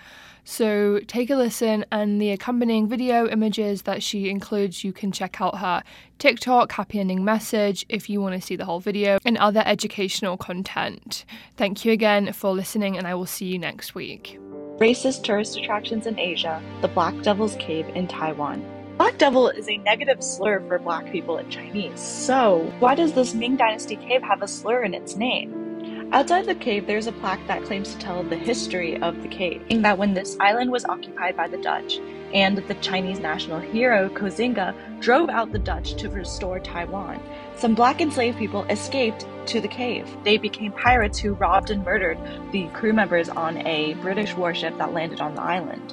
So 0.48 1.00
take 1.08 1.28
a 1.28 1.34
listen, 1.34 1.84
and 1.90 2.22
the 2.22 2.30
accompanying 2.30 2.86
video 2.86 3.26
images 3.26 3.82
that 3.82 4.00
she 4.00 4.30
includes, 4.30 4.84
you 4.84 4.92
can 4.92 5.10
check 5.10 5.40
out 5.40 5.58
her 5.58 5.82
TikTok, 6.20 6.70
Happy 6.70 7.00
Ending 7.00 7.24
Message, 7.24 7.84
if 7.88 8.08
you 8.08 8.20
want 8.20 8.36
to 8.36 8.40
see 8.40 8.54
the 8.54 8.64
whole 8.64 8.78
video, 8.78 9.18
and 9.24 9.36
other 9.38 9.64
educational 9.66 10.36
content. 10.36 11.24
Thank 11.56 11.84
you 11.84 11.90
again 11.90 12.32
for 12.32 12.52
listening, 12.52 12.96
and 12.96 13.08
I 13.08 13.14
will 13.16 13.26
see 13.26 13.46
you 13.46 13.58
next 13.58 13.96
week. 13.96 14.38
Racist 14.78 15.24
tourist 15.24 15.58
attractions 15.58 16.06
in 16.06 16.16
Asia, 16.16 16.62
the 16.80 16.88
Black 16.88 17.20
Devil's 17.22 17.56
Cave 17.56 17.88
in 17.96 18.06
Taiwan. 18.06 18.64
Black 18.98 19.18
Devil 19.18 19.48
is 19.48 19.68
a 19.68 19.78
negative 19.78 20.22
slur 20.22 20.60
for 20.68 20.78
black 20.78 21.10
people 21.10 21.38
in 21.38 21.50
Chinese. 21.50 21.98
So, 21.98 22.72
why 22.78 22.94
does 22.94 23.12
this 23.12 23.34
Ming 23.34 23.56
Dynasty 23.56 23.96
cave 23.96 24.22
have 24.22 24.42
a 24.42 24.48
slur 24.48 24.84
in 24.84 24.94
its 24.94 25.16
name? 25.16 25.65
Outside 26.12 26.46
the 26.46 26.54
cave, 26.54 26.86
there's 26.86 27.08
a 27.08 27.12
plaque 27.12 27.44
that 27.48 27.64
claims 27.64 27.92
to 27.92 27.98
tell 27.98 28.22
the 28.22 28.36
history 28.36 28.96
of 29.02 29.20
the 29.22 29.28
cave, 29.28 29.62
in 29.68 29.82
that 29.82 29.98
when 29.98 30.14
this 30.14 30.36
island 30.38 30.70
was 30.70 30.84
occupied 30.84 31.36
by 31.36 31.48
the 31.48 31.58
Dutch, 31.58 31.98
and 32.32 32.58
the 32.58 32.74
Chinese 32.76 33.18
national 33.18 33.58
hero 33.58 34.08
Koxinga 34.08 34.72
drove 35.00 35.28
out 35.28 35.50
the 35.50 35.58
Dutch 35.58 35.94
to 35.96 36.08
restore 36.08 36.60
Taiwan, 36.60 37.20
some 37.56 37.74
black 37.74 38.00
enslaved 38.00 38.38
people 38.38 38.62
escaped 38.64 39.26
to 39.46 39.60
the 39.60 39.68
cave. 39.68 40.08
They 40.22 40.36
became 40.36 40.70
pirates 40.72 41.18
who 41.18 41.34
robbed 41.34 41.70
and 41.70 41.84
murdered 41.84 42.18
the 42.52 42.68
crew 42.68 42.92
members 42.92 43.28
on 43.28 43.66
a 43.66 43.94
British 43.94 44.32
warship 44.34 44.78
that 44.78 44.92
landed 44.92 45.20
on 45.20 45.34
the 45.34 45.42
island. 45.42 45.92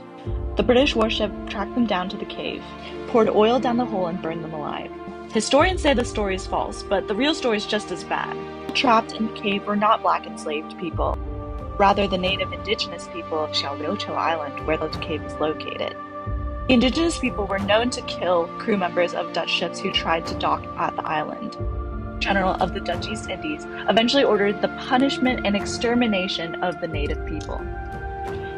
The 0.58 0.63
British 0.63 0.95
warship 0.95 1.32
tracked 1.49 1.73
them 1.73 1.88
down 1.88 2.08
to 2.10 2.17
the 2.17 2.26
cave, 2.26 2.63
poured 3.08 3.30
oil 3.30 3.60
down 3.60 3.78
the 3.78 3.86
hole, 3.86 4.08
and 4.08 4.21
burned 4.21 4.43
them 4.43 4.54
alive. 4.54 4.91
Historians 5.32 5.82
say 5.82 5.95
the 5.95 6.06
story 6.06 6.36
is 6.36 6.45
false, 6.45 6.84
but 6.84 7.08
the 7.08 7.15
real 7.15 7.34
story 7.34 7.58
is 7.58 7.65
just 7.65 7.91
as 7.91 8.04
bad 8.04 8.38
trapped 8.74 9.14
in 9.14 9.28
the 9.28 9.34
cave 9.34 9.66
were 9.66 9.76
not 9.76 10.02
black 10.02 10.26
enslaved 10.26 10.78
people, 10.78 11.18
rather 11.78 12.08
the 12.08 12.18
native 12.18 12.52
indigenous 12.54 13.08
people 13.14 13.40
of 13.44 13.52
Xiaoliuqiu 13.52 14.10
Island, 14.10 14.66
where 14.66 14.78
the 14.78 14.90
cave 15.00 15.24
is 15.24 15.34
located. 15.36 15.96
The 16.68 16.74
indigenous 16.76 17.20
people 17.20 17.46
were 17.46 17.60
known 17.60 17.90
to 17.90 18.02
kill 18.04 18.48
crew 18.58 18.78
members 18.78 19.14
of 19.14 19.34
Dutch 19.34 19.50
ships 19.50 19.80
who 19.80 19.92
tried 19.92 20.26
to 20.28 20.36
dock 20.36 20.64
at 20.78 20.96
the 20.96 21.06
island. 21.06 21.58
General 22.22 22.54
of 22.62 22.74
the 22.74 22.80
Dutch 22.80 23.08
East 23.08 23.30
Indies 23.30 23.66
eventually 23.90 24.24
ordered 24.24 24.62
the 24.62 24.70
punishment 24.88 25.46
and 25.46 25.58
extermination 25.58 26.56
of 26.64 26.80
the 26.80 26.88
native 26.88 27.26
people. 27.26 27.60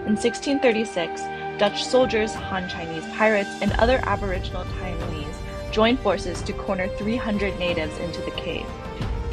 In 0.05 0.15
1636, 0.15 1.21
Dutch 1.57 1.83
soldiers, 1.83 2.33
Han 2.35 2.69
Chinese 2.69 3.05
pirates, 3.15 3.49
and 3.61 3.71
other 3.73 3.99
Aboriginal 4.03 4.65
Taiwanese 4.65 5.71
joined 5.71 5.99
forces 6.01 6.43
to 6.43 6.53
corner 6.53 6.87
300 6.89 7.57
natives 7.57 7.97
into 7.97 8.21
the 8.21 8.31
cave. 8.31 8.67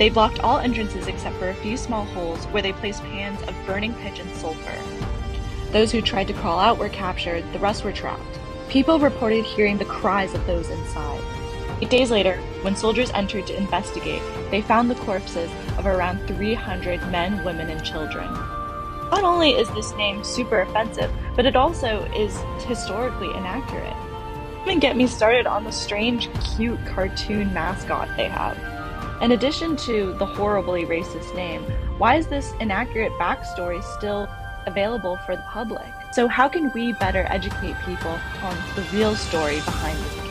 They 0.03 0.09
blocked 0.09 0.41
all 0.41 0.59
entrances 0.59 1.07
except 1.07 1.37
for 1.37 1.51
a 1.51 1.55
few 1.55 1.77
small 1.77 2.05
holes 2.07 2.47
where 2.47 2.61
they 2.61 2.73
placed 2.73 3.05
pans 3.05 3.41
of 3.43 3.55
burning 3.65 3.95
pitch 3.95 4.19
and 4.19 4.35
sulfur. 4.35 4.77
Those 5.71 5.93
who 5.93 6.03
tried 6.03 6.27
to 6.27 6.33
crawl 6.33 6.59
out 6.59 6.79
were 6.79 6.89
captured, 6.89 7.45
the 7.53 7.61
rest 7.61 7.85
were 7.85 7.93
trapped. 7.93 8.41
People 8.69 8.99
reported 8.99 9.45
hearing 9.45 9.79
the 9.79 9.85
cries 9.85 10.35
of 10.35 10.45
those 10.45 10.71
inside. 10.71 11.23
Eight 11.81 11.89
days 11.89 12.11
later, 12.11 12.39
when 12.63 12.75
soldiers 12.75 13.13
entered 13.15 13.47
to 13.47 13.57
investigate, 13.57 14.23
they 14.51 14.61
found 14.61 14.91
the 14.91 14.97
corpses 14.97 15.53
of 15.79 15.87
around 15.87 16.27
300 16.27 17.09
men, 17.13 17.45
women, 17.45 17.71
and 17.71 17.85
children. 17.85 18.27
Not 19.13 19.23
only 19.23 19.51
is 19.51 19.69
this 19.69 19.95
name 19.95 20.25
super 20.25 20.63
offensive, 20.63 21.13
but 21.37 21.47
it 21.47 21.55
also 21.55 22.07
is 22.07 22.37
historically 22.67 23.31
inaccurate. 23.37 23.95
Even 24.63 24.81
get 24.81 24.97
me 24.97 25.07
started 25.07 25.47
on 25.47 25.63
the 25.63 25.71
strange, 25.71 26.29
cute 26.57 26.85
cartoon 26.87 27.55
mascot 27.55 28.09
they 28.17 28.27
have. 28.29 28.72
In 29.23 29.31
addition 29.31 29.77
to 29.77 30.15
the 30.15 30.27
horribly 30.27 30.85
racist 30.85 31.33
name, 31.37 31.63
why 31.97 32.17
is 32.17 32.27
this 32.27 32.55
inaccurate 32.59 33.13
backstory 33.13 33.81
still 33.97 34.29
available 34.67 35.17
for 35.19 35.37
the 35.37 35.43
public? 35.43 35.87
So, 36.11 36.27
how 36.27 36.49
can 36.49 36.73
we 36.73 36.93
better 36.95 37.25
educate 37.31 37.77
people 37.85 38.19
on 38.43 38.57
the 38.75 38.83
real 38.93 39.15
story 39.15 39.61
behind 39.61 39.97
this? 39.97 40.22